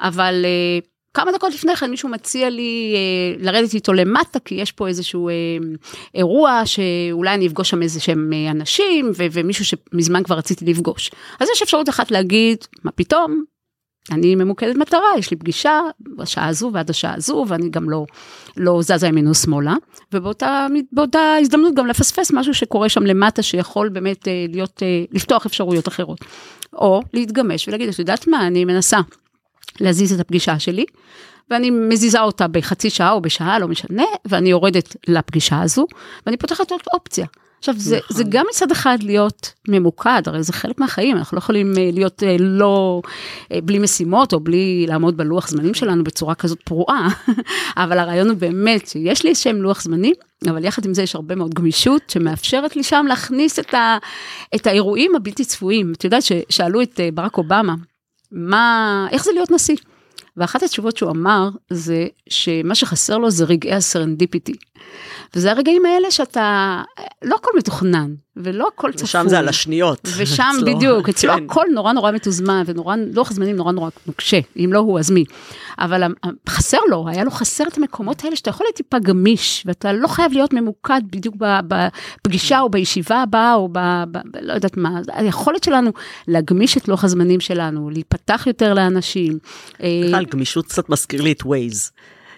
[0.00, 0.78] אבל אה,
[1.14, 5.28] כמה דקות לפני כן מישהו מציע לי אה, לרדת איתו למטה, כי יש פה איזשהו
[5.28, 5.34] אה,
[6.14, 11.10] אירוע שאולי אני אפגוש שם איזה שהם אה, אנשים, ו- ומישהו שמזמן כבר רציתי לפגוש.
[11.40, 13.44] אז יש אפשרות אחת להגיד, מה פתאום,
[14.10, 15.80] אני ממוקדת מטרה, יש לי פגישה
[16.16, 18.04] בשעה הזו ועד השעה הזו, ואני גם לא,
[18.56, 19.74] לא זזה ימינו שמאלה,
[20.12, 20.66] ובאותה
[21.40, 26.18] הזדמנות גם לפספס משהו שקורה שם למטה, שיכול באמת אה, להיות, אה, לפתוח אפשרויות אחרות.
[26.72, 28.98] או להתגמש ולהגיד, את יודעת מה, אני מנסה
[29.80, 30.84] להזיז את הפגישה שלי,
[31.50, 35.86] ואני מזיזה אותה בחצי שעה או בשעה, לא משנה, ואני יורדת לפגישה הזו,
[36.26, 37.26] ואני פותחת עוד אופציה.
[37.64, 38.16] עכשיו, זה, נכון.
[38.16, 42.22] זה גם מצד אחד להיות ממוקד, הרי זה חלק מהחיים, אנחנו לא יכולים אה, להיות
[42.22, 43.02] אה, לא,
[43.52, 47.08] אה, בלי משימות או בלי לעמוד בלוח זמנים שלנו בצורה כזאת פרועה,
[47.82, 50.14] אבל הרעיון הוא באמת שיש לי איזשהם לוח זמנים,
[50.48, 53.98] אבל יחד עם זה יש הרבה מאוד גמישות שמאפשרת לי שם להכניס את, ה,
[54.54, 55.92] את האירועים הבלתי צפויים.
[55.92, 57.74] את יודעת ששאלו את ברק אובמה,
[58.34, 59.76] מה, איך זה להיות נשיא?
[60.36, 64.54] ואחת התשובות שהוא אמר זה שמה שחסר לו זה רגעי הסרנדיפיטי.
[65.36, 66.82] וזה הרגעים האלה שאתה,
[67.22, 69.04] לא הכל מתוכנן, ולא הכל צפוי.
[69.04, 70.08] ושם זה על השניות.
[70.16, 71.44] ושם בדיוק, אצלו כן.
[71.44, 75.24] הכל נורא נורא מתוזמן, ונורא, לוח זמנים נורא נורא נוקשה, אם לא הוא אז מי.
[75.78, 76.02] אבל
[76.48, 80.08] חסר לו, היה לו חסר את המקומות האלה שאתה יכול להיות טיפה גמיש, ואתה לא
[80.08, 81.34] חייב להיות ממוקד בדיוק
[81.68, 83.78] בפגישה או בישיבה הבאה, או ב...
[83.78, 85.90] ב, ב לא יודעת מה, היכולת שלנו
[86.28, 89.38] להגמיש את לוח הזמנים שלנו, להיפתח יותר לאנשים.
[89.78, 91.90] בכלל, גמישות קצת מזכיר לי את Waze.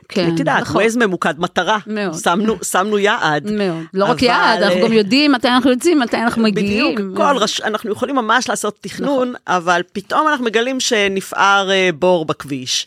[0.09, 0.77] כן, את יודעת, נכון.
[0.77, 1.79] Waze ממוקד מטרה.
[1.87, 2.15] מאוד.
[2.15, 3.51] שמנו, שמנו יעד.
[3.51, 3.85] מאוד.
[3.95, 4.13] לא אבל...
[4.13, 6.95] רק יעד, אנחנו גם יודעים מתי אנחנו יוצאים, מתי אנחנו מגיעים.
[6.95, 7.61] בדיוק, כל רש...
[7.61, 9.35] אנחנו יכולים ממש לעשות תכנון, נכון.
[9.47, 12.87] אבל פתאום אנחנו מגלים שנפער אה, בור בכביש.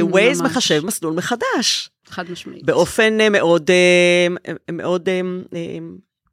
[0.00, 1.90] Waze מחשב מסלול מחדש.
[2.08, 2.64] חד משמעית.
[2.64, 5.08] באופן אה, מאוד, אה, מאוד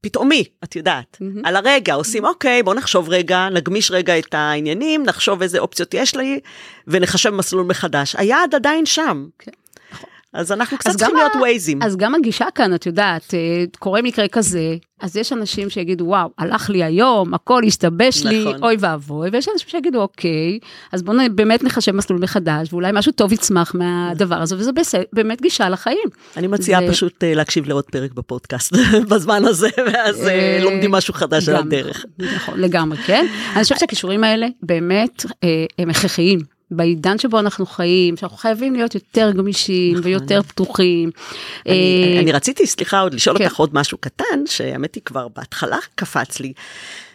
[0.05, 1.39] פתאומי, את יודעת, mm-hmm.
[1.43, 6.15] על הרגע, עושים, אוקיי, בוא נחשוב רגע, נגמיש רגע את העניינים, נחשוב איזה אופציות יש
[6.15, 6.39] לי,
[6.87, 8.15] ונחשב מסלול מחדש.
[8.15, 9.27] היעד עדיין שם.
[9.41, 9.51] Okay.
[10.35, 11.81] אז אנחנו קצת צריכים להיות ווייזים.
[11.81, 16.29] אז גם הגישה כאן, את יודעת, אה, קורה מקרה כזה, אז יש אנשים שיגידו, וואו,
[16.37, 18.31] הלך לי היום, הכל השתבש נכון.
[18.31, 20.59] לי, אוי ואבוי, ויש אנשים שיגידו, אוקיי,
[20.91, 25.41] אז בואו באמת נחשב מסלול מחדש, ואולי משהו טוב יצמח מהדבר הזה, וזה בסדר, באמת
[25.41, 26.09] גישה לחיים.
[26.37, 26.91] אני מציעה זה...
[26.91, 28.73] פשוט uh, להקשיב לעוד פרק בפודקאסט
[29.11, 32.05] בזמן הזה, ואז uh, לומדים משהו חדש על הדרך.
[32.19, 33.25] נכון, לגמרי, כן.
[33.55, 35.25] אני חושבת שהכישורים האלה באמת
[35.79, 36.54] הם הכרחיים.
[36.71, 40.05] בעידן שבו אנחנו חיים, שאנחנו חייבים להיות יותר גמישים נכון.
[40.05, 41.09] ויותר פתוחים.
[41.65, 43.45] אני, אה, אני רציתי, סליחה, עוד לשאול כן.
[43.45, 46.53] אותך עוד משהו קטן, שהאמת היא כבר בהתחלה קפץ לי.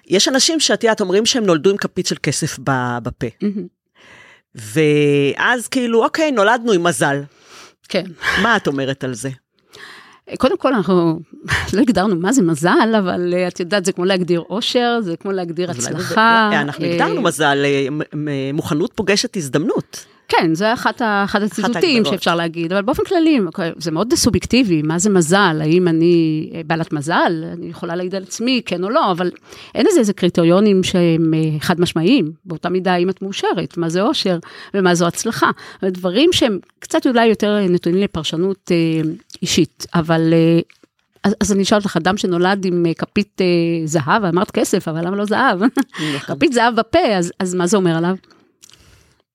[0.07, 2.59] יש אנשים שאת יודעת אומרים שהם נולדו עם כפית של כסף
[3.03, 3.27] בפה.
[4.55, 7.23] ואז כאילו, אוקיי, נולדנו עם מזל.
[7.89, 8.05] כן.
[8.43, 9.31] מה את אומרת על זה?
[10.39, 11.21] קודם כל אנחנו
[11.75, 15.33] לא הגדרנו מה זה מזל, אבל אה, את יודעת, זה כמו להגדיר אושר, זה כמו
[15.33, 16.51] להגדיר הצלחה.
[16.53, 20.07] אנחנו הגדרנו אה, מזל, אה, מוכנות פוגשת הזדמנות.
[20.31, 23.41] כן, זה אחת, אחד הציטוטים שאפשר להגיד, אבל באופן כללי,
[23.77, 28.23] זה מאוד סובייקטיבי, מה זה מזל, האם אני אה, בעלת מזל, אני יכולה להגיד על
[28.23, 29.31] עצמי, כן או לא, אבל
[29.75, 34.03] אין לזה איזה קריטריונים שהם אה, חד משמעיים, באותה מידה אם את מאושרת, מה זה
[34.03, 34.39] אושר
[34.75, 35.51] ומה זו הצלחה,
[35.85, 39.11] דברים שהם קצת אולי יותר נתונים לפרשנות אה,
[39.43, 40.33] אישית, אבל...
[40.33, 40.61] אה,
[41.25, 43.47] אז, אז אני אשאל אותך, אדם שנולד עם אה, כפית אה,
[43.87, 45.63] זהב, אמרת כסף, אבל למה לא זהב?
[45.63, 46.37] נכון.
[46.37, 48.15] כפית זהב בפה, אז, אז מה זה אומר עליו?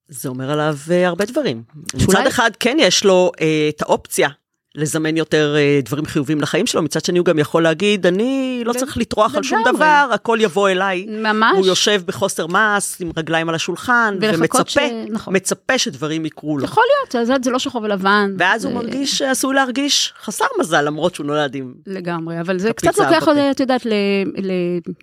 [0.08, 1.64] זה אומר עליו uh, הרבה דברים.
[1.98, 2.06] שאולי...
[2.20, 4.30] מצד אחד כן יש לו uh, את האופציה
[4.76, 8.74] לזמן יותר uh, דברים חיובים לחיים שלו, מצד שני הוא גם יכול להגיד, אני לא
[8.74, 11.06] צריך לטרוח על שום דבר, הכל יבוא אליי.
[11.10, 11.58] ממש.
[11.58, 14.78] הוא יושב בחוסר מס, עם רגליים על השולחן, ומצפה, ש...
[15.10, 15.36] נכון.
[15.36, 16.64] מצפה שדברים יקרו לו.
[16.64, 18.36] יכול להיות, זה, זה לא שחור ולבן.
[18.38, 18.68] ואז זה...
[18.68, 21.74] הוא מרגיש, עשוי להרגיש חסר מזל, למרות שהוא נולד עם...
[21.88, 23.88] לגמרי, אבל זה קצת לוקח, את יודעת,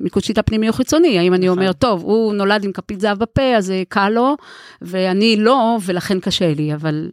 [0.01, 1.59] למיקוד שיטה פנימי או חיצוני, האם אני נכון.
[1.59, 4.37] אומר, טוב, הוא נולד עם כפית זהב בפה, אז זה קל לו,
[4.83, 7.09] ואני לא, ולכן קשה לי, אבל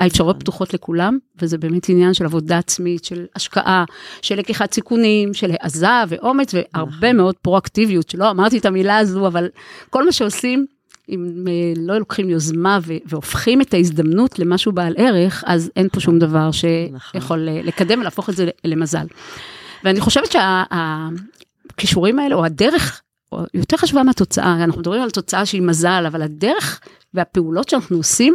[0.00, 3.84] האפשרויות פתוחות לכולם, וזה באמת עניין של עבודה עצמית, של השקעה,
[4.22, 7.16] של לקיחת סיכונים, של העזה ואומץ, והרבה נכון.
[7.16, 9.48] מאוד פרואקטיביות, שלא אמרתי את המילה הזו, אבל
[9.90, 10.66] כל מה שעושים,
[11.08, 16.18] אם אה, לא לוקחים יוזמה והופכים את ההזדמנות למשהו בעל ערך, אז אין פה שום
[16.18, 17.38] דבר שיכול נכון.
[17.66, 19.06] לקדם ולהפוך את זה למזל.
[19.84, 23.02] ואני חושבת שהכישורים האלה, או הדרך,
[23.32, 26.80] או יותר חשובה מהתוצאה, אנחנו מדברים על תוצאה שהיא מזל, אבל הדרך
[27.14, 28.34] והפעולות שאנחנו עושים,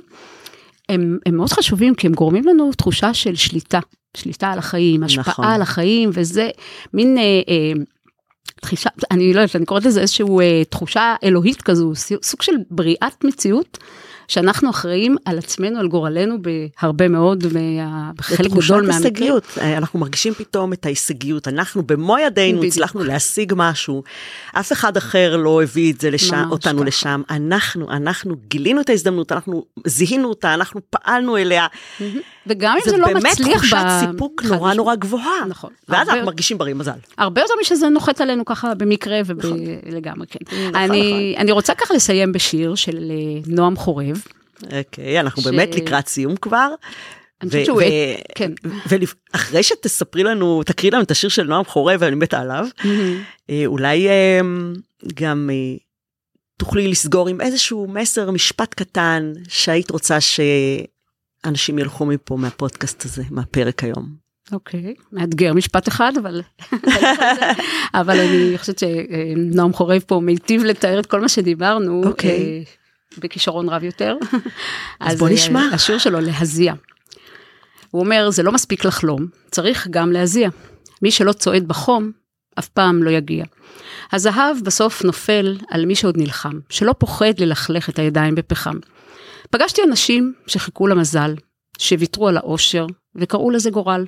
[0.89, 3.79] הם, הם מאוד חשובים כי הם גורמים לנו תחושה של שליטה,
[4.17, 5.45] שליטה על החיים, השפעה נכון.
[5.45, 6.49] על החיים, וזה
[6.93, 7.17] מין...
[7.17, 7.73] אה, אה,
[8.61, 11.91] תחישה, אני לא יודעת, אני קוראת לזה איזושהי אה, תחושה אלוהית כזו,
[12.23, 13.77] סוג של בריאת מציאות
[14.27, 17.43] שאנחנו אחראים על עצמנו, על גורלנו, בהרבה מאוד.
[18.15, 19.03] בחלק גדול מהמקרים.
[19.03, 22.73] הישגיות, אנחנו מרגישים פתאום את ההישגיות, אנחנו במו ידינו בדיוק.
[22.73, 24.03] הצלחנו להשיג משהו,
[24.53, 26.87] אף אחד אחר לא הביא את זה לשם, אותנו ככה.
[26.87, 31.67] לשם, אנחנו, אנחנו גילינו את ההזדמנות, אנחנו זיהינו אותה, אנחנו פעלנו אליה.
[32.47, 33.33] וגם אם זה, זה לא מצליח...
[33.37, 35.45] זה באמת תחושת סיפוק נורא נורא גבוהה.
[35.47, 35.69] נכון.
[35.89, 36.91] ואז אנחנו מרגישים ברי מזל.
[37.17, 40.27] הרבה יותר משזה נוחת עלינו ככה במקרה ולגמרי, נכון.
[40.27, 40.39] כן.
[40.45, 41.41] נכון, אני, נכון.
[41.41, 44.22] אני רוצה ככה לסיים בשיר של אה, נועם חורב.
[44.71, 45.45] אוקיי, אנחנו ש...
[45.45, 46.69] באמת לקראת סיום כבר.
[47.41, 47.81] אני חושבת שהוא,
[48.35, 48.51] כן.
[49.33, 52.67] ואחרי שתספרי לנו, תקריא לנו את השיר של נועם חורב, ואני מתה עליו,
[53.49, 54.39] אה, אולי אה,
[55.13, 55.49] גם
[56.57, 63.83] תוכלי לסגור עם איזשהו מסר, משפט קטן, שהיית רוצה שאנשים ילכו מפה מהפודקאסט הזה, מהפרק
[63.83, 64.23] היום.
[64.51, 65.03] אוקיי, okay.
[65.11, 66.41] מאתגר משפט אחד, אבל,
[68.01, 72.07] אבל אני חושבת שנועם חורב פה מיטיב לתאר את כל מה שדיברנו, okay.
[72.07, 72.29] אוקיי.
[72.29, 72.63] אה,
[73.17, 74.17] בכישרון רב יותר.
[74.99, 75.59] אז, אז בוא נשמע.
[75.59, 76.73] אה, השיר שלו, להזיע.
[77.91, 80.49] הוא אומר, זה לא מספיק לחלום, צריך גם להזיע.
[81.01, 82.11] מי שלא צועד בחום,
[82.59, 83.45] אף פעם לא יגיע.
[84.11, 88.75] הזהב בסוף נופל על מי שעוד נלחם, שלא פוחד ללכלך את הידיים בפחם.
[89.49, 91.35] פגשתי אנשים שחיכו למזל,
[91.77, 92.85] שוויתרו על האושר
[93.15, 94.05] וקראו לזה גורל.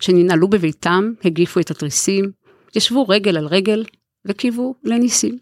[0.00, 2.30] שננעלו בביתם, הגיפו את התריסים,
[2.76, 3.84] ישבו רגל על רגל
[4.26, 5.38] וקיוו לניסים.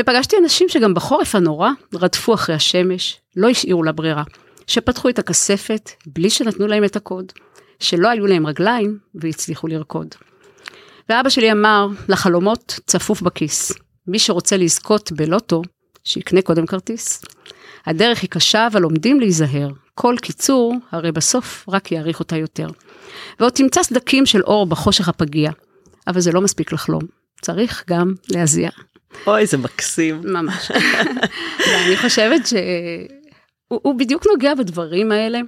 [0.00, 4.22] ופגשתי אנשים שגם בחורף הנורא רדפו אחרי השמש, לא השאירו לה ברירה,
[4.66, 7.32] שפתחו את הכספת בלי שנתנו להם את הקוד,
[7.80, 10.14] שלא היו להם רגליים והצליחו לרקוד.
[11.08, 13.72] ואבא שלי אמר, לחלומות צפוף בכיס,
[14.06, 15.62] מי שרוצה לזכות בלוטו,
[16.04, 17.24] שיקנה קודם כרטיס.
[17.86, 19.68] הדרך היא קשה, אבל עומדים להיזהר.
[19.94, 22.66] כל קיצור, הרי בסוף רק יאריך אותה יותר.
[23.40, 25.50] ועוד תמצא סדקים של אור בחושך הפגיע.
[26.06, 27.02] אבל זה לא מספיק לחלום,
[27.42, 28.70] צריך גם להזיע.
[29.26, 30.20] אוי, זה מקסים.
[30.24, 30.70] ממש.
[31.68, 35.40] ואני חושבת שהוא בדיוק נוגע בדברים האלה,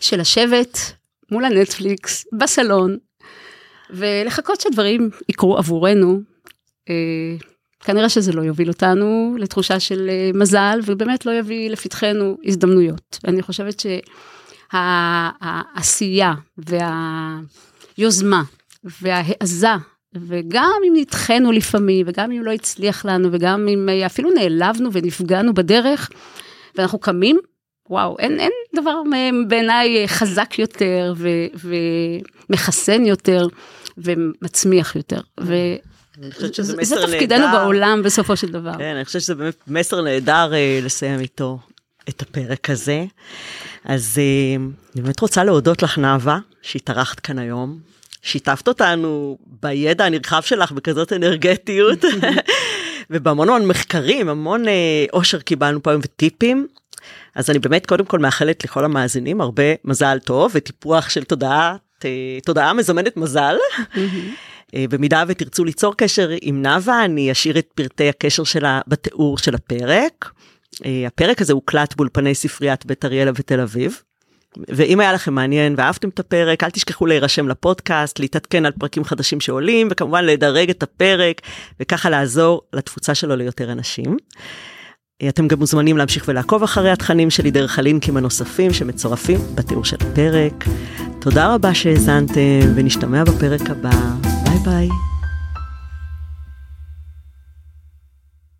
[0.00, 0.92] של לשבת
[1.30, 2.96] מול הנטפליקס, בסלון,
[3.90, 6.20] ולחכות שדברים יקרו עבורנו.
[6.88, 6.94] אה,
[7.80, 13.18] כנראה שזה לא יוביל אותנו לתחושה של אה, מזל, ובאמת לא יביא לפתחנו הזדמנויות.
[13.24, 13.82] ואני חושבת
[14.72, 16.34] שהעשייה
[17.98, 18.42] והיוזמה
[18.84, 19.74] וההעזה,
[20.14, 25.54] וגם אם נדחנו לפעמים, וגם אם לא הצליח לנו, וגם אם אה, אפילו נעלבנו ונפגענו
[25.54, 26.10] בדרך,
[26.76, 27.38] ואנחנו קמים,
[27.90, 29.02] וואו, אין, אין דבר
[29.48, 31.28] בעיניי חזק יותר ו,
[32.50, 33.46] ומחסן יותר
[33.98, 35.20] ומצמיח יותר.
[35.40, 35.54] ו...
[36.22, 37.06] אני חושבת שזה מסר נהדר.
[37.06, 38.72] זה תפקידנו בעולם בסופו של דבר.
[38.78, 41.58] כן, אני חושבת שזה באמת מסר נהדר uh, לסיים איתו
[42.08, 43.04] את הפרק הזה.
[43.84, 44.60] אז uh,
[44.94, 47.78] אני באמת רוצה להודות לך, נאוה, שהתארחת כאן היום.
[48.22, 52.04] שיתפת אותנו בידע הנרחב שלך בכזאת אנרגטיות,
[53.10, 54.68] ובהמון המון מחקרים, המון uh,
[55.12, 56.66] אושר קיבלנו פה היום וטיפים.
[57.34, 61.76] אז אני באמת קודם כל מאחלת לכל המאזינים הרבה מזל טוב וטיפוח של תודעה,
[62.44, 63.56] תודעה מזמנת מזל.
[64.74, 69.54] אה, במידה ותרצו ליצור קשר עם נאוה, אני אשאיר את פרטי הקשר שלה בתיאור של
[69.54, 70.30] הפרק.
[70.84, 74.02] אה, הפרק הזה הוקלט באולפני ספריית בית אריאלה ותל אביב.
[74.68, 79.40] ואם היה לכם מעניין ואהבתם את הפרק, אל תשכחו להירשם לפודקאסט, להתעדכן על פרקים חדשים
[79.40, 81.40] שעולים, וכמובן לדרג את הפרק,
[81.80, 84.16] וככה לעזור לתפוצה שלו ליותר אנשים.
[85.28, 90.64] אתם גם מוזמנים להמשיך ולעקוב אחרי התכנים שלי דרך הלינקים הנוספים שמצורפים בתיאור של הפרק.
[91.20, 93.90] תודה רבה שהאזנתם, ונשתמע בפרק הבא.
[94.44, 95.09] ביי ביי.